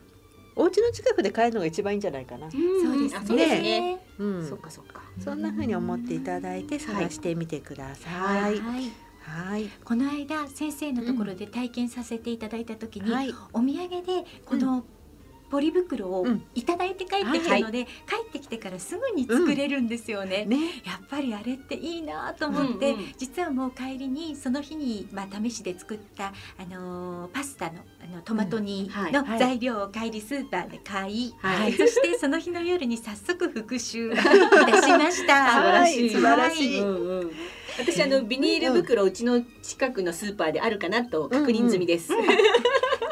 [0.55, 2.49] お家の近くで買えるのが一番いいんじゃないかな。
[2.51, 2.61] そう
[3.01, 3.17] ですね。
[3.17, 3.99] あそうですね。
[4.19, 4.47] うん。
[4.47, 5.01] そっかそっか。
[5.23, 8.13] そんな風に思っていただいて探してみてください。
[8.13, 8.59] はい。
[8.59, 8.91] はい。
[9.83, 13.33] この間先生のところで体験させていただいた時に、はい。
[13.53, 14.83] お土産でこの
[15.53, 16.43] ポリ袋をうん。
[16.55, 17.91] いただいて帰ってきたので、帰
[18.27, 20.45] ってきてからすぐに作れるんですよね。
[20.45, 20.57] ね。
[20.83, 23.13] やっぱりあれっていいなと思って、うんうん。
[23.19, 28.89] 実はもう帰りにその日に、まあ、試しで作った、あのーパスタのあのトマト煮うん。
[28.89, 29.11] はい。
[29.11, 29.39] のはい。
[29.39, 31.73] 材料を帰りスーパーで買い、はい。
[31.73, 35.49] そしてその日の夜に早速復習 いたしました。
[35.49, 36.09] 素晴らしい。
[36.09, 36.81] 素晴らしい。
[36.81, 37.31] はうんうん。
[37.77, 42.11] 私あのビニール袋うちの近くのスーパーであるかなと確認済みです。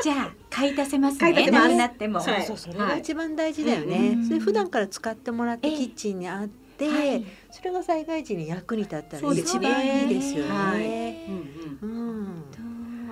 [0.01, 1.19] じゃあ買い足せますね。
[1.19, 1.61] 買い足せます。
[1.63, 2.19] 何になっても。
[2.19, 2.73] はいそうそう。
[2.73, 4.15] それが一番大事だよね。
[4.15, 7.23] はいそれ普段から使ってもらってええキッチンにあって、はい。
[7.51, 10.49] それが災害時に役に立ったらそうです一ね番いいですよね。
[10.51, 10.81] はい。
[10.81, 12.45] うんうん。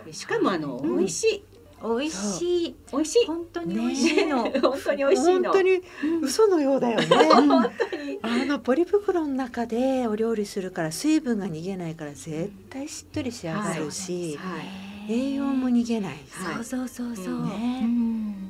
[0.05, 0.13] うん。
[0.13, 0.97] しかもあのうん。
[0.97, 1.43] 美味しい。
[1.81, 2.75] 美味しい。
[2.91, 3.25] 美味しい。
[3.27, 5.51] 本当に美味しいの、本当に美味しいの。
[5.51, 5.81] 本当に
[6.21, 7.05] 嘘のようだよね。
[7.07, 8.19] 本当に。
[8.21, 16.11] あのポリ袋の中でお料理するから水分が逃げないから絶対しっとり仕上がるし、はい栄養も逃げない。
[16.29, 16.55] はい。
[16.55, 17.35] そうそうそうそう、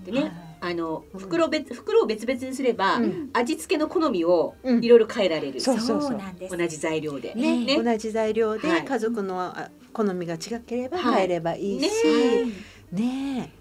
[0.06, 0.32] でね
[0.62, 3.30] あの袋別袋を別々にすれば、うん。
[3.32, 4.84] 味付けの好みをうん。
[4.84, 7.66] いろいろ変えられる、そうそうなんです同じ材料で、ね。
[7.66, 7.82] ね。
[7.82, 8.86] 同じ材料ではい。
[8.86, 11.14] 家族のあ好みが違ければはい。
[11.16, 11.86] 変えればいいし、
[12.92, 13.59] ね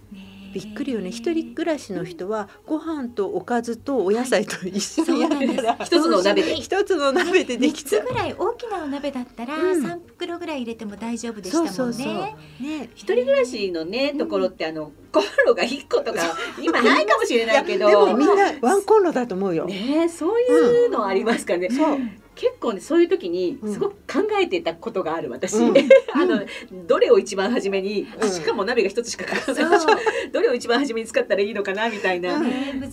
[0.52, 1.10] びっくりよね。
[1.10, 6.56] 一人暮らしの人はご飯とおかずとお野菜と一緒にやるから一つのお鍋で。
[6.56, 8.06] 一つの鍋でできちゃう。
[8.06, 9.82] ぐらい大きなお鍋だったらうん。
[9.82, 11.72] 三袋ぐらい入れても大丈夫でしたもんね。
[11.72, 12.14] そうそうそう。
[12.14, 12.90] ね。
[12.94, 16.20] 一人暮らしのねところってあのコンロが一個とか
[16.60, 19.66] 今ないかもしれないけでもどみんなワンコンロだと思うよ。
[19.66, 21.98] ねそういうのありますかね、そう。
[22.38, 23.72] 結構ねそういう時にうん。
[23.72, 25.76] すごく考えてたことがある私、うん。
[26.14, 26.40] あの
[26.86, 28.30] どれを一番初めに、うん。
[28.30, 29.80] しかも鍋が一つしかかからない。
[30.32, 32.40] どれを一番初めに使ったらいいのかなみたいな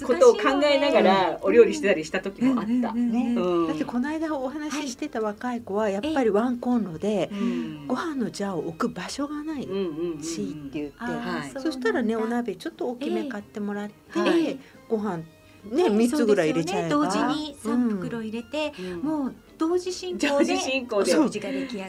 [0.04, 2.94] ことを考えながらお料理してたりした時もあった。
[3.68, 7.88] だってこの間お話ししてた若い子はやっぱりワンコンロでうん。
[7.88, 11.60] ご飯のジャーを置く場所がないしって言って。
[11.60, 14.58] そしたらねお鍋ちょっと大きめ買ってもらってはい。
[14.88, 15.24] ご飯
[15.72, 16.90] ね三つぐらい入れちゃえば。
[16.90, 19.02] 同時に三袋入れて、うん。
[19.02, 20.56] もう同時進行同で。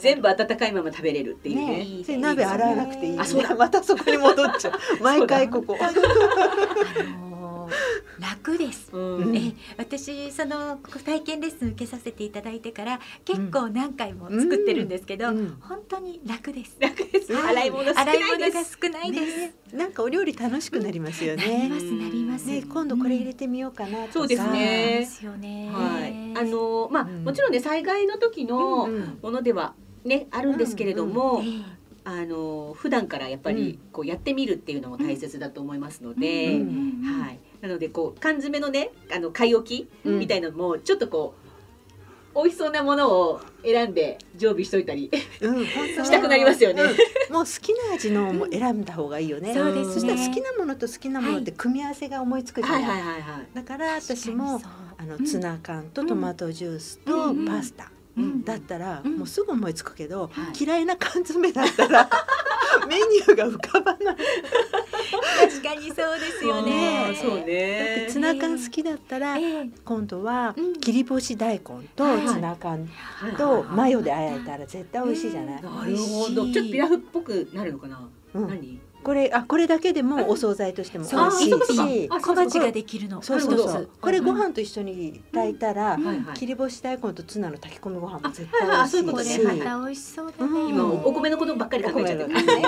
[0.01, 1.66] 全部温かいまま食べれるっていうね。
[1.66, 3.18] ねいいで鍋洗わなくていい。
[3.18, 3.55] あそうだ。
[3.57, 4.72] またそこに戻っちゃう。
[5.03, 5.77] 毎回ここ
[7.67, 7.77] あのー
[8.19, 8.91] 楽です。
[8.93, 16.77] うんえ私その体験レッスン受けさせていただいてから結構何回も作ってるんですけど、うん本当に楽です。
[16.81, 17.33] 楽です。
[17.33, 18.64] はい洗い物少ない洗い物が。
[18.64, 19.37] 少ないです。
[19.39, 22.47] ねなんかお料理楽しくなりますよなりねますなります。
[22.47, 25.69] ね今度これ入れてみようかなとかそうですねですよね。
[25.73, 26.39] はい。
[26.39, 37.41] あのまあうんもちろんね災害の時のうんものではねあるんですけれども、えあの普段からやっぱりこうやってみるっていうのも大切だと思いますのえで、うんはい。
[37.61, 40.18] なのでこう缶詰のねあの買い置きうん。
[40.18, 41.46] みたいなのもちょっとこう
[42.36, 46.82] 美味しそうなものを選んで常備しといたりうんしたくなりますよね。
[46.82, 47.34] うん。
[47.34, 49.54] もう好きな味のも選んだ方がいいよね。
[49.54, 49.94] そうですね。
[49.94, 52.76] そしたら好きなものと好きなものって組み合わせが思いつくじゃな。
[52.76, 53.46] はいいはいはいはい。
[53.54, 54.61] だから私も
[54.98, 57.46] あのツナ缶とトマトジュースうとん。
[57.46, 58.44] パスタうん。
[58.44, 59.16] だったらうん。
[59.16, 60.64] もうすぐ思いつくけど、はい。
[60.64, 62.11] 嫌いな缶詰だったら
[62.89, 64.16] メニューが浮かばない。
[64.16, 67.14] 確かにそうですよね。
[67.20, 68.07] そうだってね。
[68.09, 71.61] ツナ缶好きだったらええ今度はうん切り干し大根
[71.95, 75.62] とはいツナ缶はいとマヨであえたら絶対美味しいじゃない。
[75.62, 76.45] なるほど。
[76.53, 78.01] ちょっとピラフっぽくなるのかな？
[78.35, 78.79] うん何？
[79.07, 82.09] これあこれだけでもお惣菜としても美味しいし。
[82.09, 83.22] 小鉢ができるの。
[83.22, 83.88] そうそうそう。
[84.00, 85.96] これご飯と一緒に炊いたら。
[86.34, 89.38] 切り干し大根とツナの炊き込みご飯も絶対美味しいし。
[89.38, 89.46] ね。
[89.46, 89.59] はいはい。
[89.59, 90.52] また美味しそうだね。
[90.52, 90.68] うん。
[90.70, 92.62] 今お米のことばっかり考えちゃってるからね。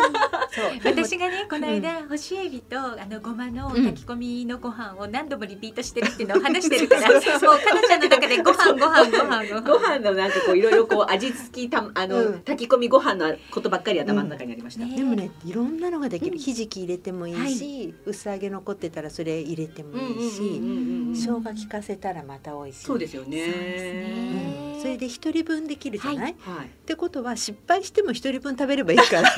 [0.53, 0.95] そう。
[0.95, 7.35] 私がねこの間干しエビとあのごまの炊き込みのご飯を何度もリピートしてるっていうのを話してるから、もう彼
[7.81, 9.99] 女の中でご飯ご飯ご飯ご飯ご飯。
[9.99, 12.41] のなんかこういろいろこう味付きたあの、うん。
[12.43, 14.85] 炊き込みご飯のことばっかり頭の中にありました。
[14.85, 22.85] ねでもねいろんなのができひじき入れてもいいし、薄揚げ残ってたらそれ入れてもいいし、ん生姜効かせたらまた美味しい。
[22.85, 23.45] そうですよね。
[23.45, 26.67] そうですねうんそれで一人分できるじゃない、はい。
[26.67, 29.23] ってことは失敗しても一人分食べればいいから。
[29.23, 29.35] な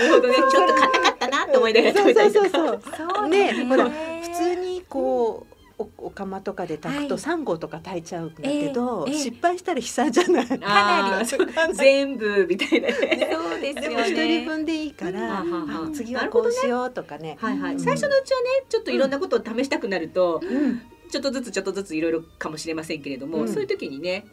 [0.00, 0.34] るほどね。
[0.50, 2.48] ちょっと硬かったなと思いながら食べたりとか。
[2.48, 2.80] そうそう
[3.14, 10.46] そうねほらね普通にこうおお釜とかで炊くとはい3合とか炊いちゃうんだけど、ええええ失敗したら悲惨じゃない。
[10.62, 13.30] あー 全部みたいなね。
[13.32, 14.44] そうですよでも一人ね。
[14.44, 17.36] 分でいいから、うんはははあ次はこうしようとかね。
[17.40, 17.74] はいはい。
[17.74, 24.26] うん最初のうちはね、ちょっといろんなことを試したくなると、うん、ちょっとずつちょっとずついろいろかもしれませんけれども、うんそういう時にね。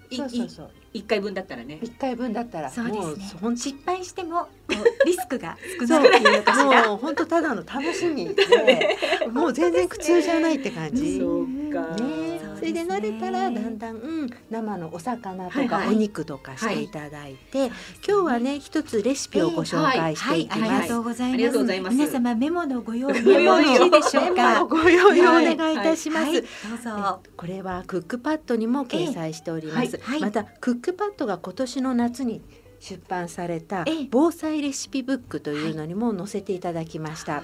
[0.93, 1.79] 一回分だったらね。
[1.81, 3.57] 一回分だったらそうもうですね。
[3.57, 4.47] 失敗しても
[5.05, 6.87] リスクが少ないっていうのかしら。
[6.87, 8.97] もう本当ただの楽しみで、
[9.31, 11.19] もう全然苦痛じゃないって感じ。
[11.19, 11.95] そうか。
[12.03, 12.24] ね
[12.65, 17.73] れで慣れたらだんだん、うん、生のお魚とはいはいかお肉とかしていただいて、今
[18.05, 20.89] 日はね一つレシピをご紹介していきます。
[20.89, 21.33] がとうござい。
[21.33, 24.67] ありがとうございます皆様メモのご用意よろしいでしょうメモかの。
[24.67, 26.25] ご用意をお願いいたします。
[26.25, 26.43] はい、どう
[26.81, 27.21] ぞ。
[27.37, 29.95] これはクックパッドにも掲載しております。
[29.97, 32.41] ええはいまたクックパッドが今年の夏に
[32.79, 37.43] 出版されたええ防災レシピブックというのにも載せていただきました。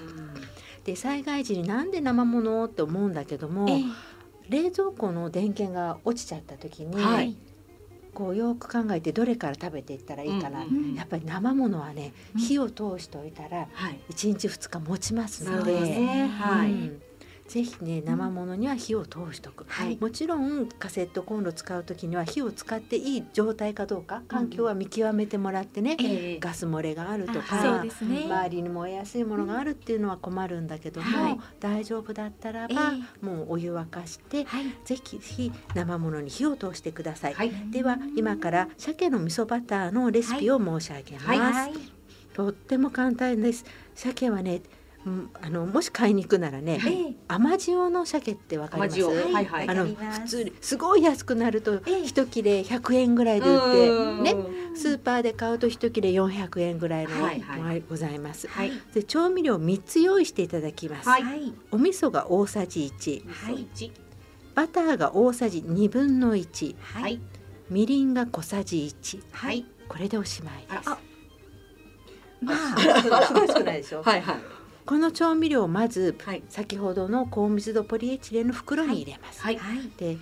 [0.83, 3.83] で災害時になんで生ものって思うんだけども、え
[4.49, 7.35] 冷蔵庫の電源が落ちちゃった時に、はい。
[8.13, 12.41] こうよく考えてどれから食べていったらいいかな、うんうんうんやっぱり生ものはねうん。
[12.41, 13.99] 火を通しておいたらはい。
[14.09, 16.27] 1日2日持ちますので、ね。
[16.27, 16.71] はい。
[16.71, 17.01] うん
[17.51, 19.97] ぜひね生ものには火を通しとく、はい。
[19.99, 26.39] もちろんカセットコンロ使う時には火を使っていい状態かどうか環境は見極めてもらってね、ええ。
[26.39, 27.91] ガス漏れがあるとあかね。
[28.23, 31.39] 周りに燃えやすいものがあるっていうのは困るんだけども、はい。
[31.59, 34.65] 大丈夫だったらば、えもうお湯沸かして、はい。
[34.85, 37.33] ぜひ火生ものに火を通してください。
[37.33, 37.51] はい。
[37.69, 41.69] では今から鮭の味噌バターのレシピを申し上げます。
[42.33, 43.65] とっても簡単です。
[43.93, 44.61] 鮭はね、
[45.05, 49.01] うんあのもし買いに行くならね、ええ甘塩の鮭ってわかります？
[49.03, 49.33] 甘塩。
[49.33, 49.69] はいはい。
[49.69, 52.05] あの普通にすごい安くなるとええ。
[52.05, 54.35] 一切れ100円ぐらいで売ってね、
[54.75, 57.57] スーパーで買うと一切れ400円ぐらいのはいはい。
[57.59, 58.47] ものがございます。
[58.47, 58.71] はい。
[58.93, 61.09] で調味料3つ用意していただきます。
[61.09, 61.23] はい。
[61.23, 63.61] はいお味噌が大さじ1、はい。
[63.61, 63.91] 一
[64.53, 67.13] バターが大さじ2分の1、ははい。
[67.15, 67.19] い
[67.69, 69.21] みりんが小さじ1。
[69.31, 69.65] はい。
[69.87, 70.89] これでおしまいです。
[70.89, 70.99] あ
[72.41, 72.77] まあ
[73.47, 74.03] 少ないでしょ。
[74.03, 74.35] はいはい
[74.91, 76.43] この調味料をまずはい。
[76.49, 79.41] 先ほどの高密度ポリエチレンの袋に入れます。
[79.41, 79.55] はい。
[79.55, 79.89] はい。
[79.95, 80.17] で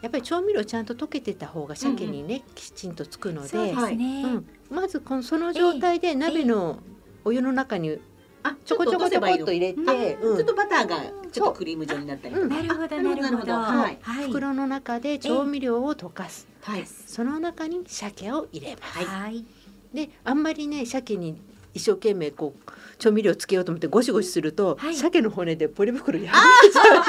[0.00, 4.46] やっぱり調味料ちゃんと溶けてた方が鮭にね、きちんとつくので、そうですね、うん。
[4.70, 6.78] まずこのその状態で鍋の
[7.22, 7.98] お湯の中に
[8.44, 10.36] あちょこちょこちょこっと入れて、ちょっと落うん。
[10.38, 12.46] ちょっとバターがちょっとクリーム状になったりとか。
[12.46, 13.22] なるほどあなるほど。
[13.22, 13.52] なるほど。
[13.52, 13.98] はい。
[14.00, 14.28] はい。
[14.28, 16.86] 袋の中で調味料を溶かす、はい。
[16.86, 19.04] その中に鮭を入れます。
[19.04, 19.44] はい。
[19.92, 21.38] であんまりね鮭に
[21.74, 24.94] 一生懸命こう調味料つけようと思ってゴシゴシすると、はい。
[24.94, 26.28] 鮭の骨でポリ袋破れ
[26.70, 27.04] ちゃう。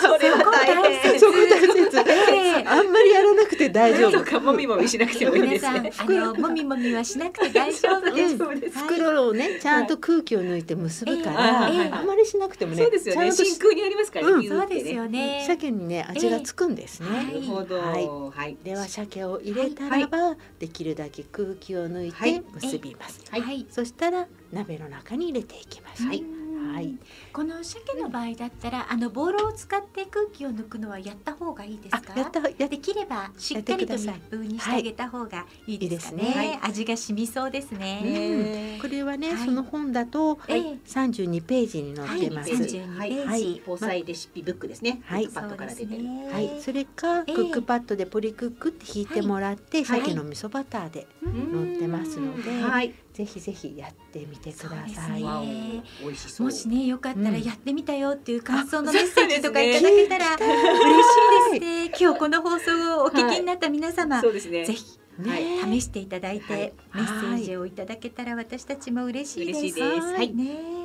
[0.00, 1.20] それは大変。
[1.20, 1.98] そこ大切。
[2.06, 4.18] ええあんまりやらなくて大丈夫。
[4.18, 4.40] とか。
[4.40, 8.78] もみもみしなくてもいい皆さん、ですねあのもみもみはしなくて大丈夫です。
[8.78, 11.90] 袋をねちゃんと空気を抜いて結ぶから、ええ。
[11.92, 13.20] あまりしなくてもねそうですよね。
[13.20, 14.40] ちゃんと真空にありますからうん。
[14.40, 14.48] ね。
[14.48, 15.44] そうですよね。
[15.46, 17.40] 鮭にね味がつくんですね、ええ。
[17.40, 17.78] なるほど。
[17.78, 18.06] はい。
[18.06, 18.56] はい。
[18.62, 22.40] では鮭を入れたらば、できるだけ空気を抜いはい。
[22.40, 23.66] て結びます、はいはい。
[23.70, 26.24] そしたら鍋の中に入れていきます、はい。
[26.72, 26.94] はい。
[27.32, 32.18] この鮭の場合だったら、あのボールを使って空気を抜くのはやった方がいいですあか。
[32.18, 36.22] やったやっできればしっかりと密封にしてあげた方がいいですかね。
[36.22, 36.26] い。
[36.26, 36.58] いですね。
[36.62, 38.00] 味が染みそうですね。
[38.02, 39.44] ねこれはね、はい。
[39.44, 40.78] その本だとええ。
[40.86, 42.70] 32ページに載ってます、はいはい。
[42.70, 43.10] 32はい。
[43.10, 43.62] ページ。
[43.66, 45.02] 防災レシピブックですね。
[45.04, 45.26] はい。
[45.26, 46.02] クックパッドから出てる。
[46.02, 47.34] ねそれかええ。
[47.34, 50.00] クックパッドでポリクックって引いてもらって、はい。
[50.00, 51.66] 鮭の味噌バターでうん。
[51.66, 55.22] 載ってますので、はいぜひぜひやってみてください。
[55.22, 55.82] ね。
[56.40, 60.44] もしねよかったらうんやってみたよっていう感想のメッセージとかいただけたら嬉
[61.52, 61.92] しいですね。
[61.98, 64.64] 今日この放送をお聞きになった皆様、そうですね。
[64.64, 65.80] ぜひねはい。
[65.80, 66.72] 試していただいて、はい。
[66.92, 69.60] メッセージをいただけたら私たちも嬉しいです。
[69.60, 70.06] 嬉しいです。
[70.08, 70.34] はい。
[70.34, 70.83] ね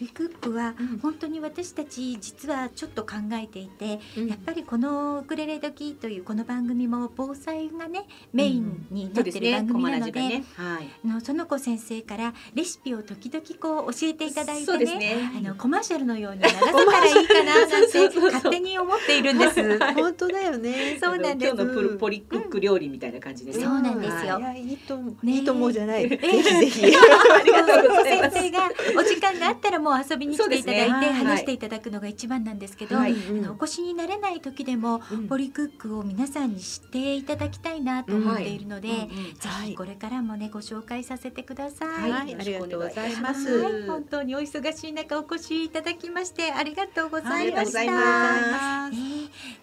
[0.00, 0.98] リクックはうん。
[0.98, 4.28] 本当に私たち実はちょっと考えていて、うん。
[4.28, 10.44] やっぱりこのウクレレ時というこの番組も防災がねメインになってる番組なので、ね。
[10.56, 10.88] はい。
[11.04, 14.78] あの園子先生からレシピを時々こう教えていただいてね。
[14.78, 15.32] ですね。
[15.36, 19.78] あのコマーシャルのように流せたらいいかななんて勝手に思っているんです。
[19.94, 20.98] 本当だよね。
[20.98, 21.52] そうなんです。
[21.54, 24.38] 今日のプルポリクック料理みたいな感じですねそうなんですよ。
[24.38, 24.42] い。
[24.42, 26.08] やいいと思う、ねいいと思うじゃない。
[26.08, 26.28] ぜえ。
[26.28, 26.86] ひぜひ。
[26.96, 28.36] ありがとうございます。
[28.38, 33.12] 先生がお時間があったらもう遊びに来ていただいて話していただくのが一番なんですけど、はい。
[33.12, 35.28] あのお越しになれない時でもうん。
[35.28, 42.10] ポリクックを皆さんに知っていただきたいなと思っているので、ぜひこれからもねご紹介させてください。
[42.10, 42.34] はい。
[42.34, 43.58] ありがとうございます。
[43.58, 48.90] はい本当にお忙しい中お越しいただきましてありがとうございました。
[48.90, 48.96] ね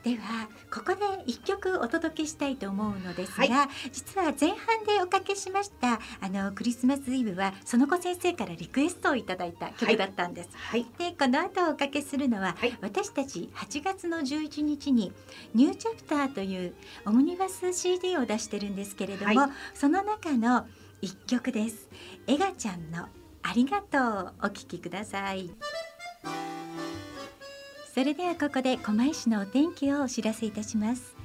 [0.03, 10.49] えではここで一曲お届けしたいと思うのですが、は実は前半でおかけしましたあのクリスマスイブは園子先生からリクエストをいただいた曲だったんです。
[10.53, 15.11] はいでこの後おかけするのは、はい私たち8月の11日に
[15.53, 16.73] 「ニューチャプター」という
[17.05, 20.65] オムニバス CD を出してるんですけれども、はいその中の
[21.01, 21.89] 一曲です。
[22.25, 23.07] エガちゃんの
[23.43, 25.51] 「ありがとう」お聴きください。
[27.97, 31.16] それではここで狛江市のお天気をお知らせいたします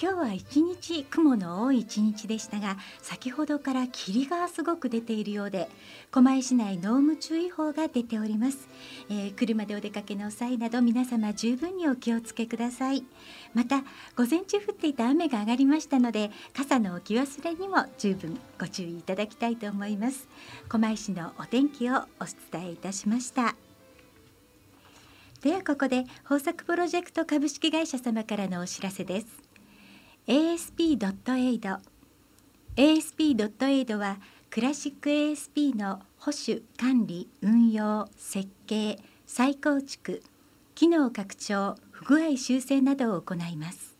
[0.00, 5.68] 今日は一日雲の多い一日でしたが先ほどから霧がすごく出ているようで
[6.12, 8.68] 狛江市内濃霧注意報が出ております、
[9.10, 13.04] えー車でお出かけの際など皆様十分にお気をつけください。
[13.54, 13.80] また
[14.16, 20.28] 午前中降っていた雨が上がりましたので傘の置き忘れにも十分ご注意いただきたいと思います。
[20.68, 23.56] 狛江市のお天気をお伝えいたしました。
[25.42, 29.47] ではここで豊作プロジェクト株式会社様からのお知らせです。
[30.28, 31.78] ASP.AID
[32.76, 34.18] ASP.AID は
[34.50, 40.22] クラシック ASP の保守管理運用設計再構築
[40.74, 43.96] 機能拡張不具合修正などを行います。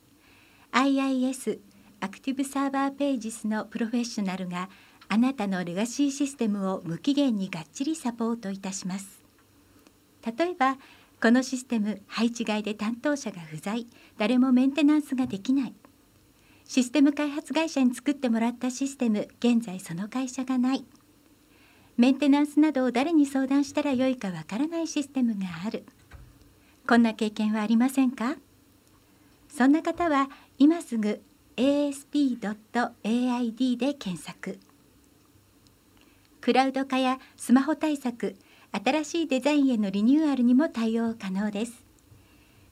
[0.72, 1.60] IIS
[2.00, 4.68] アクティブサーバーページスのプロフェッショナルが
[5.08, 9.24] あなたのレガシーシステムを無期限にがっちりサポートいたします。
[10.26, 10.76] 例えば
[11.22, 13.86] このシステム配置外で担当者が不在
[14.18, 15.74] 誰もメンテナンスができない。
[16.68, 20.84] システム開発会社に作ってもらったシステム現在その会社がない。
[21.96, 25.86] メンテナンスなどを誰に相談したらよいかわからないシステムがある。
[26.86, 28.36] こんな経験はありませんか？
[29.48, 31.22] そんな方は今すぐ
[31.56, 32.36] asp.aid
[33.78, 34.58] で検索。
[36.42, 38.36] クラウド化やスマホ対策
[38.72, 41.82] 新しいデザインへのリニューアルにも対応可能です。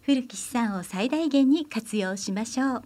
[0.02, 2.82] 古き資産を最大限に活用しましょう。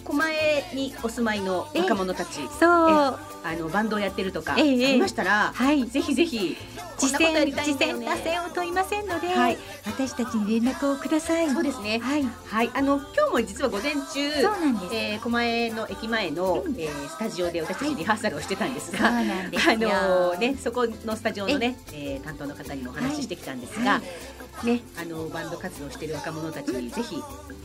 [0.04, 3.20] 狛江にお住まいの若者たち、そう。
[3.44, 5.88] あのバンドをやってるとか、ええありましたら、はい。
[5.88, 6.56] ぜひぜひ
[6.96, 8.06] こん次なことやりたい戦次んだよね。
[8.06, 9.58] 戦打線を問いませんので、はい。
[9.88, 11.50] 私たちに連絡をください。
[11.50, 11.98] そうですね。
[12.00, 12.24] はい。
[12.24, 16.74] はい、あの今日も実は午前中、そうなんです、えー、狛江の駅前の、うん。
[16.74, 24.02] えースタジオで私たちリハーサルをしてたんですが、あのねそこのスタジオのね、えー担当の方にもお話ししてきたんですが、はい
[24.64, 24.82] ね。
[25.00, 27.16] あのバンド活動している若者たちにぜひ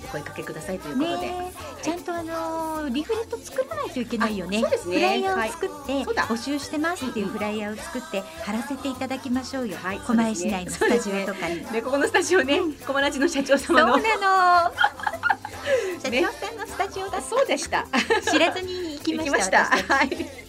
[0.05, 1.83] お声かけくださいということで、ねえ。
[1.83, 4.59] ちゃんとあのリフレット作らないといけないよね。
[4.59, 4.97] あそうですね。
[4.97, 6.23] フライヤーを作って、そうだ。
[6.25, 9.99] 募集してますっていうフライヤーを作って貼らせていただきましょうよ、はい。
[9.99, 13.99] 狛江市内のスタジオとかに、でここのスタジオね、小町の社長そう様の。
[13.99, 14.73] なの
[16.03, 17.21] 社ね長さんのスタジオだ。
[17.21, 17.87] そうでした。
[18.31, 20.47] 知らずに行きましたはい。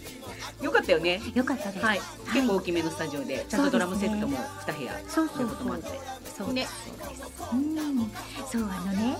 [0.62, 1.22] よかったよね。
[1.34, 2.00] ちよかったです、はい。
[2.00, 2.08] はい。
[2.34, 5.00] 結構大きめのスタジオで、ちゃんとドラムセットも二部屋。
[5.08, 5.38] そうそう。
[5.38, 6.00] ということもあって
[6.38, 6.68] そうね。
[6.68, 8.12] そうですうん。
[8.48, 9.18] そうあのね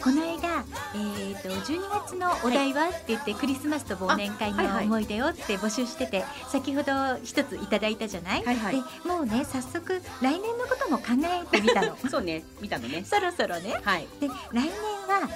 [0.00, 6.92] この間、えー、と12月のお題は、って言ってクリスマスと忘年会の思い出をって募集してて、先ほど
[7.24, 8.76] 一ついただいたじゃない、はいはい。
[8.76, 11.96] でもうね早速来年のことも考えてみたの。
[12.08, 13.04] そうね、見たのね。
[13.04, 13.80] そろそろね。
[13.82, 14.06] はい。
[14.20, 14.70] で来年
[15.08, 15.28] は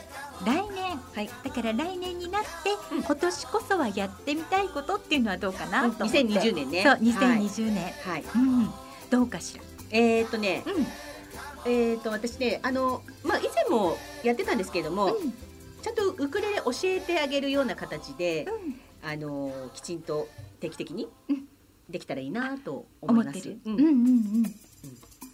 [0.44, 1.30] 来年、はい。
[1.44, 2.48] だから来年になって、
[2.92, 3.02] うん。
[3.02, 6.82] 今年こそはやってみたいことっていうのはどうかなと思って、2020年ね。
[6.82, 8.24] そうはい2020年、はい。
[8.34, 8.70] うん。
[9.10, 9.62] どうかしら？
[9.90, 10.86] えーっとね、うん
[11.66, 15.32] えーっと私ね、あのまあ以前もやってたんですけれども、うん。
[15.82, 18.80] ちゃんとウクレレ教えてあげるような形で、うん。
[19.08, 20.28] あのきちんと
[20.60, 21.44] 定期的にうん。
[21.88, 23.38] できたらいいなと思います。
[23.38, 23.86] 思ってる、ううんんうん。
[23.86, 24.56] うん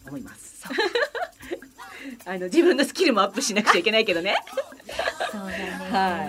[0.08, 0.64] 思います。
[2.26, 4.36] あの自分のスキルもアップしなくちゃいけないけどね。
[5.30, 6.28] そうだね、は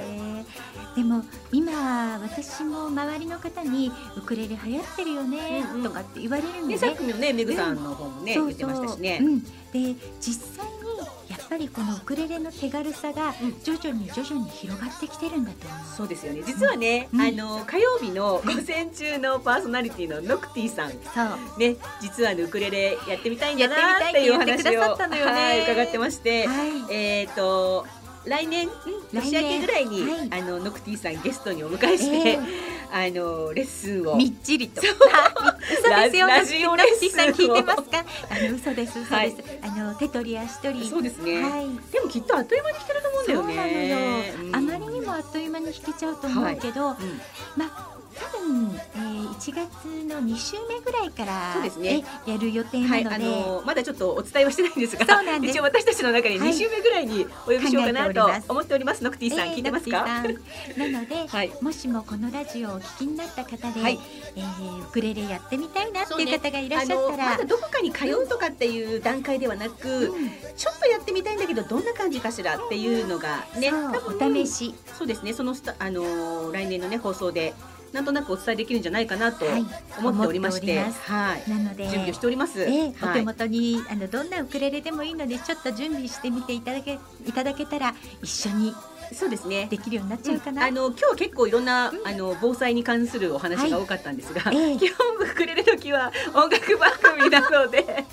[0.95, 6.73] でも今私も周りの方にウクレレ流行ってるよねとかって言われるのね。
[6.73, 9.19] ね、さっきもね、めぐさんの方もね、そう言ってましたしね。
[9.21, 9.23] う。
[9.23, 9.49] ん、で
[10.19, 10.73] 実際に
[11.29, 13.55] やっぱりこのウクレレの手軽さがうん。
[13.63, 15.79] 徐々に徐々に広がってきてるんだと思う。
[15.97, 16.43] そうですよね。
[16.45, 17.21] 実はね、うん。
[17.21, 20.89] あの火曜日の午前中のパーソナリティのノクティさん
[21.57, 27.85] ね、実はあのウクレレやってみたいんだなやっていう話をはい伺ってまして、はい、えっ、と
[28.25, 28.69] 来年？
[29.11, 32.39] 年明けぐらいに、あのノクティさんゲストにお迎えして、え
[32.91, 34.15] あのレッスンを。
[34.15, 34.81] みっちりと。
[34.81, 36.27] 嘘ですよ。
[36.27, 38.05] ララジオレッスン聞いてますか？
[38.29, 38.99] あの嘘です。
[38.99, 39.13] 嘘です。
[39.13, 39.35] はい。
[39.61, 40.87] あの手取り足取り。
[40.87, 41.67] そうですね、はい。
[41.91, 43.53] でもきっとあっという間に弾けると思うんだよね。
[43.53, 46.95] そうなのよ、あまりにもあっという間に弾けちゃうと思うけど、うん。
[47.57, 49.53] まあ多分、えー、1月
[50.07, 52.03] の2週目ぐらいからそうですね。
[52.27, 55.51] えやる予定は、ないので、あのまだちょっとお伝えはしてないんですがそうなんです。
[55.51, 56.49] 一応私たちの中にはい。
[56.49, 59.03] 2週目ぐらいにお呼びしようかなと思っております。
[59.03, 60.03] ノクティさん、聞いてますか？
[60.05, 61.51] なので、はい。
[61.61, 63.99] もしもこのラジオをお聞きになった方で、はい。
[64.35, 70.29] えーウクレレやってみたいなっていう方がいらっあしゃったら、のまだどこかに通うとかっていう段階ではなく、うん。
[70.55, 75.33] ちょっとやってみたいんだけどどんな感じかしらっていうのがね、そう多分お試し、そうですね。
[75.33, 77.53] そのあのー来年のね放送で
[77.93, 79.65] なんとなくお伝えできるんじゃないかなとはい。
[79.99, 82.61] 思っておりまして、はい、なので準備をしております。
[82.63, 83.19] ええおはい。
[83.19, 88.73] 手元にあのどんなウクレレでもいいのでちょっと準備してみていただけいただけたら一緒に
[89.13, 89.67] そうですね。
[89.69, 90.65] できるようになっちゃうかな。
[90.65, 94.77] あの今日は結構いろんな、あの防災に関するお話が多かったんですが、ええ。
[94.77, 98.05] 基本ウクレレ時は音楽番組なので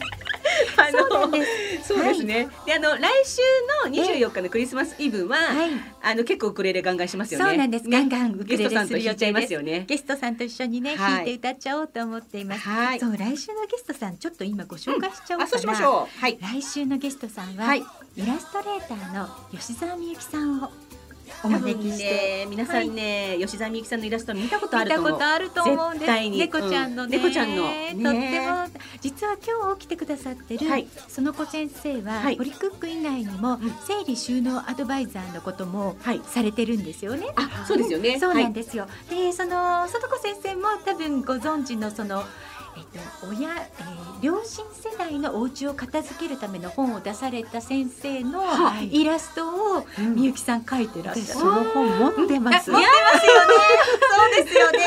[0.76, 1.44] あのそうで
[1.82, 1.88] す。
[1.88, 3.40] そうですね、であの来週
[3.88, 5.70] の24日のクリスマスイブは、はい、
[6.02, 7.46] あの結構ウクレレガンガンしますよね。
[7.46, 7.88] そうなんです。
[7.88, 9.32] ガンガンウクレレするんと弾いちゃい予定です。
[9.32, 9.84] ますよね。
[9.86, 10.98] ゲストさんと一緒にね、はい。
[10.98, 12.60] 弾いて歌っちゃおうと思っています。
[12.60, 13.00] はい。
[13.00, 15.44] そう来週のゲストさんちょっと今ご紹介しちゃおうかな。
[15.44, 16.20] あそうしましょう。
[16.20, 16.38] はい。
[16.40, 17.84] 来週のゲストさんは、はい
[18.20, 20.70] イラストレーターの吉澤美幸さんを
[21.42, 25.12] お招きして、ね皆さんね、吉澤美幸さんのイラスト見たことあると思う。
[25.12, 26.00] 見たことあると思うんです。
[26.00, 26.38] 絶対に。
[26.38, 27.22] 猫ちゃんのね、うん。
[27.22, 27.62] 猫ちゃんの。
[27.62, 30.86] とっても実は今日来てくださってる、はい。
[31.08, 32.36] その子先生は、はい。
[32.36, 33.60] ポリクック以外にも、ん。
[33.86, 36.20] 整理収納アドバイザーのこともはい。
[36.26, 37.28] されてるんですよね。
[37.36, 38.86] あそうですよね、そうなんでですよ。
[39.08, 42.22] で、そのその子先生も多分ご存知のその。
[42.94, 49.00] えっと、親、えー両親世代のお家を片付けるための本を出された先生のはい。
[49.00, 49.48] イラスト
[49.78, 51.38] をみゆきさん描いてらっしゃる。
[51.38, 53.54] 私その本持ってますあ持ってますよね。
[54.36, 54.78] そうですよね。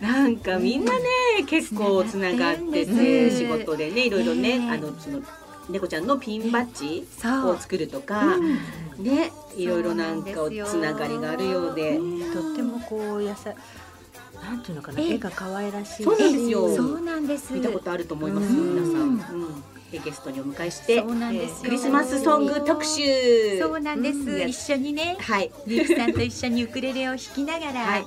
[0.00, 1.04] なんかみんなね、
[1.46, 5.20] 結構つながってて仕事でねいろいろね、ええあのその
[5.68, 7.06] 猫ちゃんのピンバッジ。
[7.48, 8.58] を作るとか、うん。
[9.04, 10.30] ねいろいろなんか
[10.66, 11.98] つながりがあるようで。
[12.32, 13.52] とってもこうやさ
[14.42, 17.52] なんていうのかなええ絵が可愛らしいしそうなんですよそうなんです。
[17.52, 19.38] 見たことあると思います、うん皆さん。
[19.38, 23.58] うん、でゲストにお迎えしてそうなんですよクリスマスソング特集。
[23.58, 24.18] そうなんです。
[24.18, 25.50] うん一緒にね、はい。
[25.66, 28.06] みゆきさんと一緒にウクレレを弾きながら、はい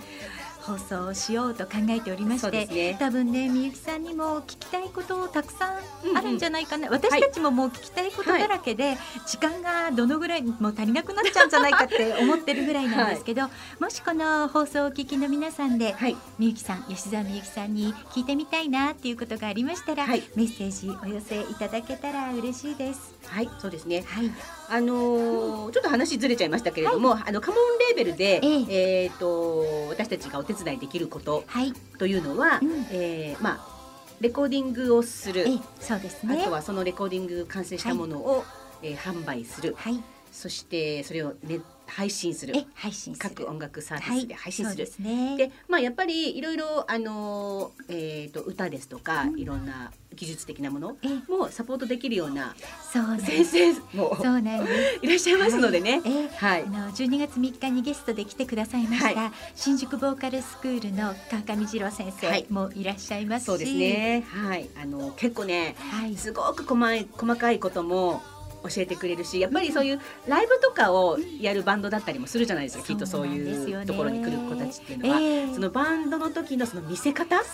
[0.69, 2.95] 放送をしようと考えておりまして、ね。
[2.99, 16.15] 多分ねみゆきさんにも聞きたいことたくさうんうんんあるんじゃないかな、私たちももう聞きたいことだらけで、時間がどのぐらいもう足りなくなっちゃうんじゃないかって思ってるぐらいなんですけど、もしこの放送をお聞きの皆さんで、はい。
[16.37, 20.23] みゆきさん吉澤みゆきさんに聞いてみたいなっていうことがありましたら、はい。
[20.35, 23.18] メッセージお寄せいただけたら嬉しいです。
[23.29, 24.03] はい、そうですね。
[24.07, 24.31] はい、
[24.69, 29.07] あのーちょっと話ずれちゃいましたけれども、あのカモンレーベルで、ええ。
[29.07, 32.87] っ、と私たちがお手伝いできることはい、というのは、うん。
[32.91, 33.79] えーまあ
[34.19, 36.41] レコーディングをする、えそうですね。
[36.41, 38.43] あとはそのレコーディング完成したものを、
[38.81, 41.59] えー販売する、はい、そしてそれを、ね、
[41.89, 44.77] 配信するえ配信各音楽サーはいビスで配信する。
[44.77, 45.37] そうですね。
[45.37, 52.55] でまあやっぱりいろいろあのーえー、と歌ですとか、いろんな技術的なものえもサポートできるような
[52.91, 53.45] 先。
[53.45, 54.99] 生もそうなんです。
[55.05, 56.01] いらっしゃいますのでね。
[56.05, 63.73] えはいあの12月3日にゲストで来てくださいました、は新宿ボーカルスクールの川上次郎先はい生もいらっしゃいますし、そうです。
[63.73, 64.23] ね。
[64.27, 68.21] はい、あの結構ね、はい、すごく細い細かいことも
[68.63, 72.83] 教えてくれるし、やっぱりそういうライブとかをやるバンドだったりもするじゃないですか。
[72.83, 77.51] きっとそういうところに来る子たちっていうのは、ええそのバンドの時のその見せ方、そ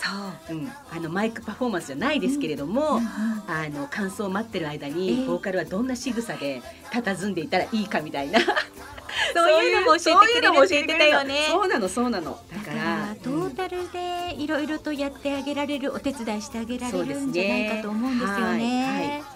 [0.52, 0.56] う。
[0.56, 2.82] うん、あのマイクパフォーマンスじゃないですけれども。
[2.82, 6.62] うんうんあの感想を待ってる間えにえボーカルはどんな仕草で
[6.92, 8.40] 佇んでいたらいいかみたいな
[9.34, 11.48] そういうのも教えてくれるって言ってたよね。
[11.50, 19.35] そうなのそうなのだだからトータルでいろいろとやってあげられるお手伝いしてあげられるんじゃないかと思うんですよね。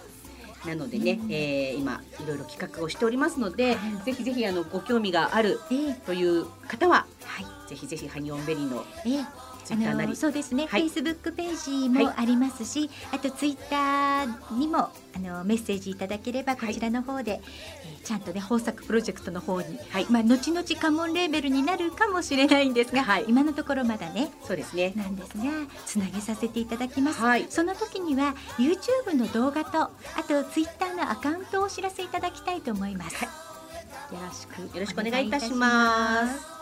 [0.66, 1.32] なのでね、うん。
[1.32, 4.06] えー今いろいろ企画をしておりますので、はい。
[4.06, 5.94] ぜひぜひあのご興味があるええ。
[6.06, 7.70] という方ははい。
[7.70, 9.26] ぜひぜひハニオンベリーのええ
[9.70, 10.16] ツイッターなり。
[10.16, 10.88] そうですね、はい。
[10.88, 17.42] Facebook ページもありますし、あとツイッターにもあのメッセージいただければこちらの方で、
[17.86, 20.06] えーちゃんとね豊作プロジェクトの方に、はい。
[20.10, 23.26] まあ後々カモンレーベルになるかもしれないんですが、はい。
[23.28, 24.94] 今のところまだねそうですね。
[24.96, 25.44] なんですが
[25.86, 27.22] つなげさせていただきます。
[27.22, 27.46] はい。
[27.50, 29.92] その時には YouTube の動画とあ
[30.28, 33.24] と Twitter のアカウントをお知らせいただきたいと思います。
[33.24, 33.30] よ
[34.12, 36.59] ろしくよろしくお願いいたします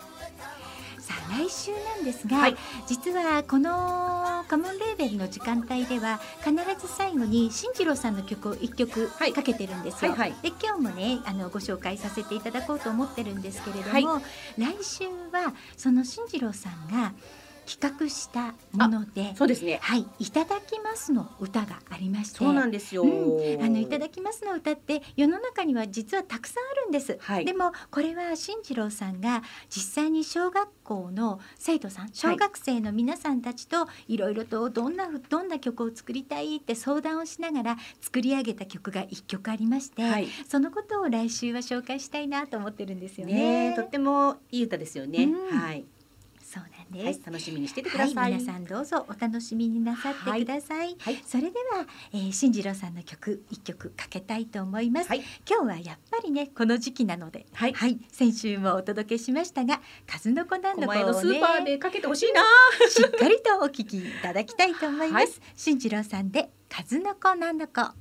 [1.07, 2.57] さあ来週なんですが、はい。
[2.85, 6.51] 実はこのカモンレーベルの時間帯では必
[6.85, 9.31] ず最後に進次郎さんの曲を一曲はい。
[9.31, 10.11] かけてるんですよ。
[10.11, 10.41] はいはい。
[10.41, 14.23] で今日もねあのご紹介させていただこうと思ってるんですけれども、はい。
[14.57, 17.13] 来週はその進次郎さんが
[17.67, 19.35] 企画したもので。
[19.35, 19.79] そうですね。
[19.81, 22.37] はい、いただきますの歌がありまして。
[22.37, 23.63] そうなんですよ、うん。
[23.63, 27.45] あのいただきますの歌って世の中には実はたくさんあるんです、はい。
[27.45, 40.27] でもこれは進次郎さんが実際に小学校の生徒さん小学生の皆さんたちといろいろとどんなどんな曲を作りたいって相談をしながら作り上げた曲が一曲ありまして、はい。
[40.47, 43.69] そのことを来週は紹介したいなと思ってるんですよね。
[43.71, 45.59] ねとってもいい歌ですよね、うん。
[45.59, 45.83] はい
[46.91, 48.31] そうなんはいです、楽しみにしててくはい、ださい。
[48.33, 50.95] 皆さんどうぞお楽しみになさってください。
[50.99, 55.09] はいそれでは、えー、進次郎さんの曲一曲かけたいと思います。
[55.09, 57.75] はい今日はやっぱりねこの時期なので、はい
[58.11, 62.41] 先週もお届けしましたが数の子なんの子をねお前のスーパーでかけてほしいな。
[62.89, 65.23] しっかりとお聞きいただきたいと思います。
[65.23, 67.81] はい進次郎さんで数の子なんの子。
[67.81, 67.93] は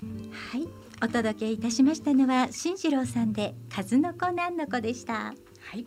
[0.54, 0.68] い、
[1.02, 5.14] お届けいたしましたのは進次郎さんで数の子なんの子でした。
[5.14, 5.34] は
[5.76, 5.86] い。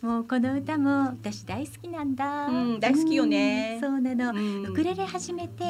[0.00, 2.46] もうこの歌も私大好きなんだ。
[2.46, 4.30] うん大好きよねうんそうなの。
[4.30, 5.64] うんウクレレ始めて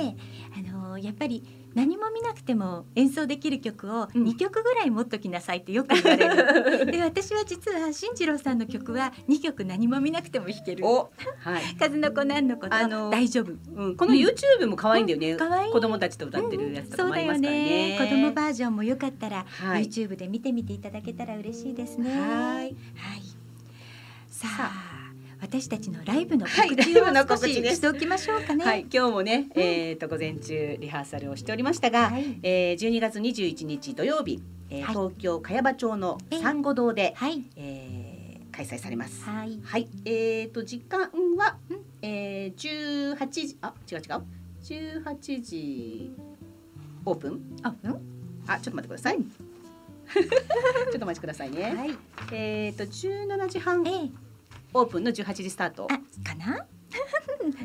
[0.54, 1.42] あのやっぱり
[1.74, 6.86] 何も見なくても演奏できる曲をうん2曲ぐらい持っときなさいってよく言われる。
[6.92, 10.86] で私は実は進次郎さんの曲は2曲何も見なくても弾ける。
[10.86, 11.10] お、
[11.40, 11.76] はい。
[11.78, 13.52] 数の子なんの子とあの大丈夫。
[13.74, 15.36] うん、この YouTube も可愛いんだよね。
[15.36, 17.98] 可愛い子供たちと歌ってるやつとかもありますからねね。
[17.98, 22.10] 子供バージョンもよかったら、はい YouTube で見てみていただけたら嬉しいですね。
[22.10, 23.37] はいはい。
[24.38, 24.70] さあ
[25.40, 28.64] 私たちのライブのはい告知を少ししておきましょうかね。
[28.64, 32.38] はい、今日もね、えっ、と午前中リハーサルをしておりましたが、はい。
[32.44, 34.40] えー、12月21日土曜日、
[34.70, 34.94] えーはい。
[34.94, 37.44] 東京茅場町のええ珊瑚堂で、はい。
[37.56, 39.24] えー開催されます。
[39.24, 39.58] はい。
[39.64, 41.00] はい、えっ、と時間
[41.36, 44.04] はうん、えー、18時あ違う違う。
[44.62, 46.12] 18時
[47.04, 47.40] オープン？
[47.64, 48.00] あうん
[48.46, 49.18] あちょっと待ってください。
[50.14, 51.74] ちょっとお待ちくださいね。
[51.74, 51.90] はい。
[52.30, 53.84] えっ、と17時半。
[53.84, 54.27] ええ
[54.74, 55.86] オープンの18時スタート。
[55.90, 55.96] あ
[56.28, 56.66] かな？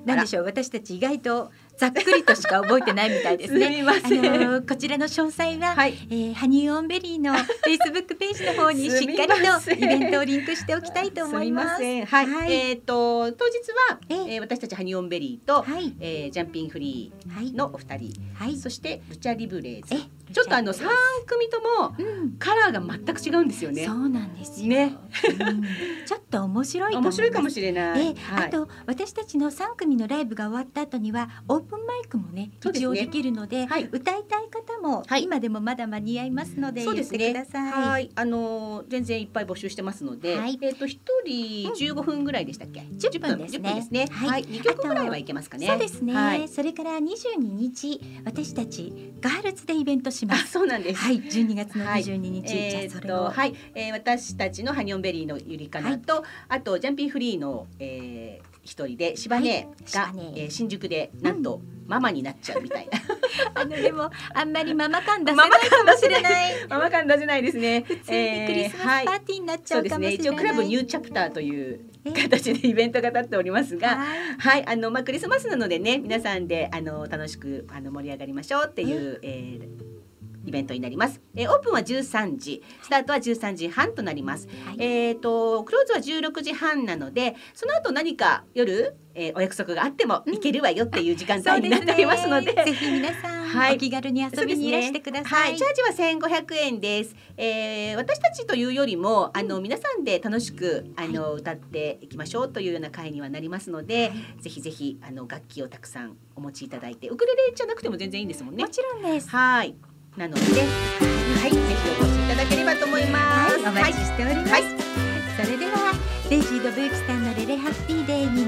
[0.05, 0.45] なんでしょう？
[0.45, 3.65] 私たち意外とざっくりとしか覚えてないみたいですね。
[3.67, 5.97] すみませんあのこちらの詳細は、はい。
[6.09, 11.77] えー、ハニーオンベリーのフェイスブックページの方にしっかりとイベントをリンクしておきたいと思います。
[11.77, 12.25] すみませんはい。
[12.27, 13.53] はいえっ、と当日
[13.89, 19.99] は、ええー私たちハニオンベリーと、はいえージャンピンフリはいーのお二人、はいそしてルチャリブレーズえ。
[20.33, 20.89] ちょっとあの三
[21.25, 23.93] 組ともうんカラーが全く違うんですよねそ。
[23.93, 24.67] うなんですよ。
[24.67, 24.95] ね
[25.39, 25.63] うん
[26.05, 26.95] ちょっと面白い。
[26.95, 28.07] 面白いかもしれない。
[28.07, 37.43] えあと私たちの3組のライブが終わった後にはオープンマイクもね一応できるのではい歌いたい方も、はい今でもまだ間に合いますのでそう言ってですね。
[37.45, 37.71] ください。
[37.71, 44.07] はい、あのー全然いっぱい募集してますので、はいえっ、と一人15分ぐらいでしたっけ？10分ですね10分ですね。
[44.11, 45.67] はいはい、二曲ぐらいはいけますかね。
[45.67, 46.47] そうですね、はい。
[46.47, 50.51] それから22日私たちガールズでイベントしまあ、す。
[50.51, 51.01] そうなんです。
[51.01, 62.99] はい、12月のはい22日、じえーとはい、えー、私たちのハニオンベリーのゆりかなと、あとジャンピンフリーの、えー、一人でシバネが、はいえー、新宿でなんと、ママになっちゃうみたいな
[63.61, 66.67] あのでもあんまりママ感出せないかもしれない。
[66.69, 67.83] ママ感出せないですね。
[67.85, 69.97] 普通にクリスマスパーティーになっちゃそうですね。
[69.97, 70.15] うかもしれない。
[70.15, 73.97] 一応クラブニューチャプターというえ形でイベントが立っておりますが。
[73.97, 80.02] はいはい、あのまあクリスマスなのでね、皆さんであの楽しくあの盛り上がりましょうっていう、えー
[80.45, 81.21] イベントになります。
[81.35, 84.47] えーオープンは13時、スタートは13時半となります。
[84.65, 92.53] はいえっ、とクローズは16時半なので、その後何か夜、えーお約束があってもうん行けるわよっていう時間帯になっておりますので。
[92.53, 95.49] ぜひ皆さん、はいお気軽に遊びにいらしてください。
[95.51, 97.15] はい、チャージは1500円です。
[97.37, 104.11] えー、私たちというよりも、あの皆さんで楽しくあの、歌っていきましょうというような会にはなりますので、
[104.41, 108.69] ぜひぜひあの楽器をたくさんお持ちいただいて、ウクレレじゃなくても全然いいんですもんねも。
[108.69, 109.29] ちろんです。
[109.29, 109.75] はい。
[110.17, 113.59] なので、はい、ぜひお越しいただければと思います。
[113.63, 114.51] はい、お待ちしております。
[114.51, 114.93] はい
[115.33, 115.93] それでは
[116.29, 117.22] デイジードブーキさん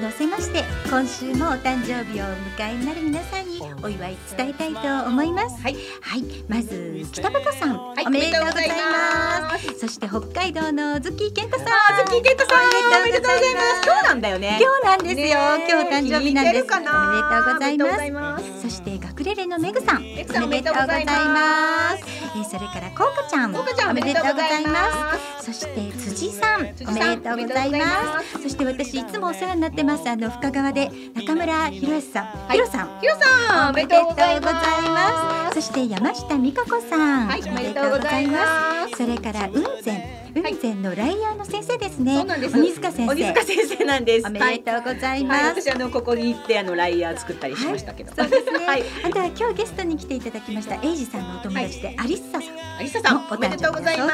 [0.05, 2.27] 乗せまして今週もお誕生日をお
[2.59, 5.59] 迎えになる皆さんにお祝い伝えたいと思います。
[5.63, 6.23] はい、はい。
[6.47, 8.05] まず北本さん、はい。
[8.05, 11.67] おめでとうございまますそして北海道のズッキー健太さん。
[11.67, 13.81] あ、ズッキーケントさん、おめでとうございます。
[13.83, 14.59] 今日なんだよね。
[14.61, 16.65] 今日なんですよ、ね今日お誕生日なんです。
[16.65, 17.59] おめでとうご
[17.97, 18.61] ざいます。
[18.61, 19.97] そして学レレのメグさん。
[19.97, 22.03] おめでとうございます。
[22.35, 23.55] えーそれからコウカちゃん。
[23.55, 25.45] おめでとうございまます。
[25.45, 26.61] そして辻さん。
[26.61, 28.41] おめでとうございます。
[28.43, 32.53] そして私いつもお世話になってますあの深川で中村博康さん、い。
[32.53, 32.99] ひろさん。
[32.99, 35.55] ヒロさん、おめでとうございます。
[35.55, 38.97] そして山下美香子さん、はい、おめでとうございます。
[38.97, 40.03] それから雲仙。
[40.35, 42.57] 雲仙のライアーの先生ですね、そうなんです。
[42.57, 43.11] 鬼塚先生。
[43.13, 44.27] 鬼塚先生なんです。
[44.27, 48.11] おめでとうございます、はい、私あのここに行ってあのライヤー作ったりしましたけど。
[48.13, 48.83] そうですね、はい。
[49.05, 52.57] あとは今日ゲストに来ていただきましたエイジさんのお友達で、アリッサさん。
[52.79, 54.09] アリサさん、おおめでとうございまお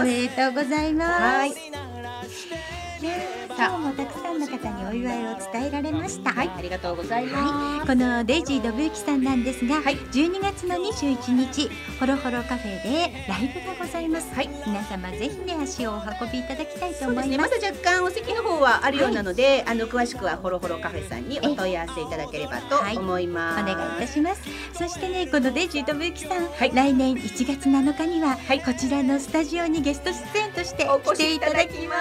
[0.00, 0.04] す。
[0.04, 2.89] めでとうございます。
[3.02, 6.32] 今日もたくさんの方にお祝いを伝えられました。
[6.32, 14.34] はい、ありがとうございまはい、このデイジードブユキさんなんですが、はい12月の21日ホロホロカフェでライブがございます。
[14.34, 17.00] はい皆様ぜひね足をお運びいただきたいす。
[17.00, 17.22] と思いま。
[17.22, 17.38] すね。
[17.38, 23.62] ますだ若干お席の方はあるようなので、あの詳しくはホロホロカフェさんにお問い合わせいただければと思います。
[23.62, 24.42] お願いいたします。
[24.74, 31.96] そしてね、このデイジードブユキさん、はい来年1月7日には、はいこちらのスタジオにゲスト出演としてお来ていただきま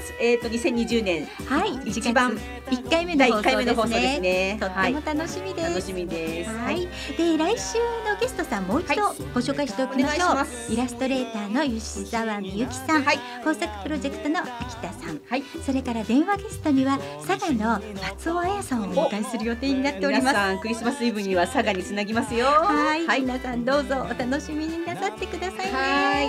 [0.00, 0.15] す。
[0.20, 2.38] えっ、と2020年はい、一番
[2.70, 4.54] 一回目の第放1回目の放送送でですすね。
[4.54, 4.58] ね。
[4.60, 5.68] とっても楽しみです。
[5.68, 6.50] 楽しみです。
[6.50, 6.80] はい、
[7.16, 7.78] で来週
[8.08, 9.16] のゲストさんもう一度はい。
[9.34, 13.18] ご紹介しておきましょう、お願いイラストレーターの吉沢みゆきさん、はい。
[13.44, 15.20] 工作プロジェクトの秋田さん。
[15.28, 15.42] はい。
[15.64, 20.34] それから電話ゲストには佐賀の松尾彩さんをお迎えする予定になっており皆ます。
[20.34, 22.46] さんクリスマスイブには佐賀につなぎますよ。
[22.46, 23.20] はい、はい。
[23.20, 25.72] 皆さんどうぞお楽しみになさってくださいね。
[25.72, 26.28] はい。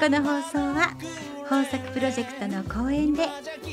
[0.00, 0.90] この放送は
[1.42, 3.26] 豊作プロジェクトの公演で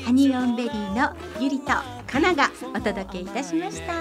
[0.04, 3.94] ハニオンベリーのゆりとかながお届けいたしました。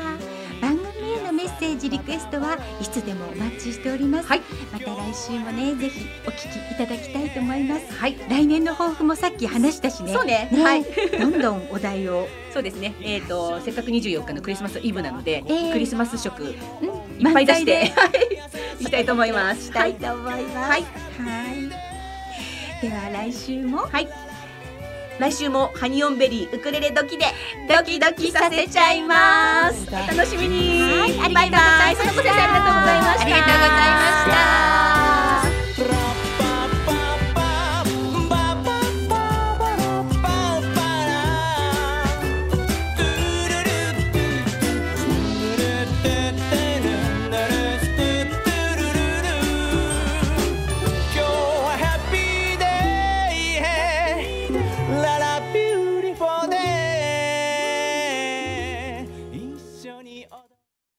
[0.59, 4.41] 番組へのメッセージリクエストはいつでもお待ちしております、はい。
[4.73, 7.93] また来週もねぜひお聞きいただきたいと思います。
[7.93, 8.17] はい。
[8.27, 10.13] 来年の抱負もさっき話したしね。
[10.13, 10.49] そうね。
[10.51, 10.83] はい。
[11.17, 12.95] どんどんお題を、そうですね。
[13.01, 17.93] えっ、とせっかく24日のクリスマスイブなので、ええクリスマス食うん、いっぱい出して、
[18.79, 18.83] い。
[18.83, 19.65] きたいと思います。
[19.65, 20.71] したいと思います。
[20.71, 20.81] はい。
[20.81, 21.88] はい
[22.81, 23.79] では来週も。
[23.79, 24.07] はい。
[25.19, 27.25] 来週もハニオンベリーウクレレドキで
[27.67, 29.91] ドキドキさせちゃいます。
[29.91, 32.21] 楽しみに、はい、ありがとうございました。
[32.21, 33.13] ありがとうございま
[35.43, 35.58] した。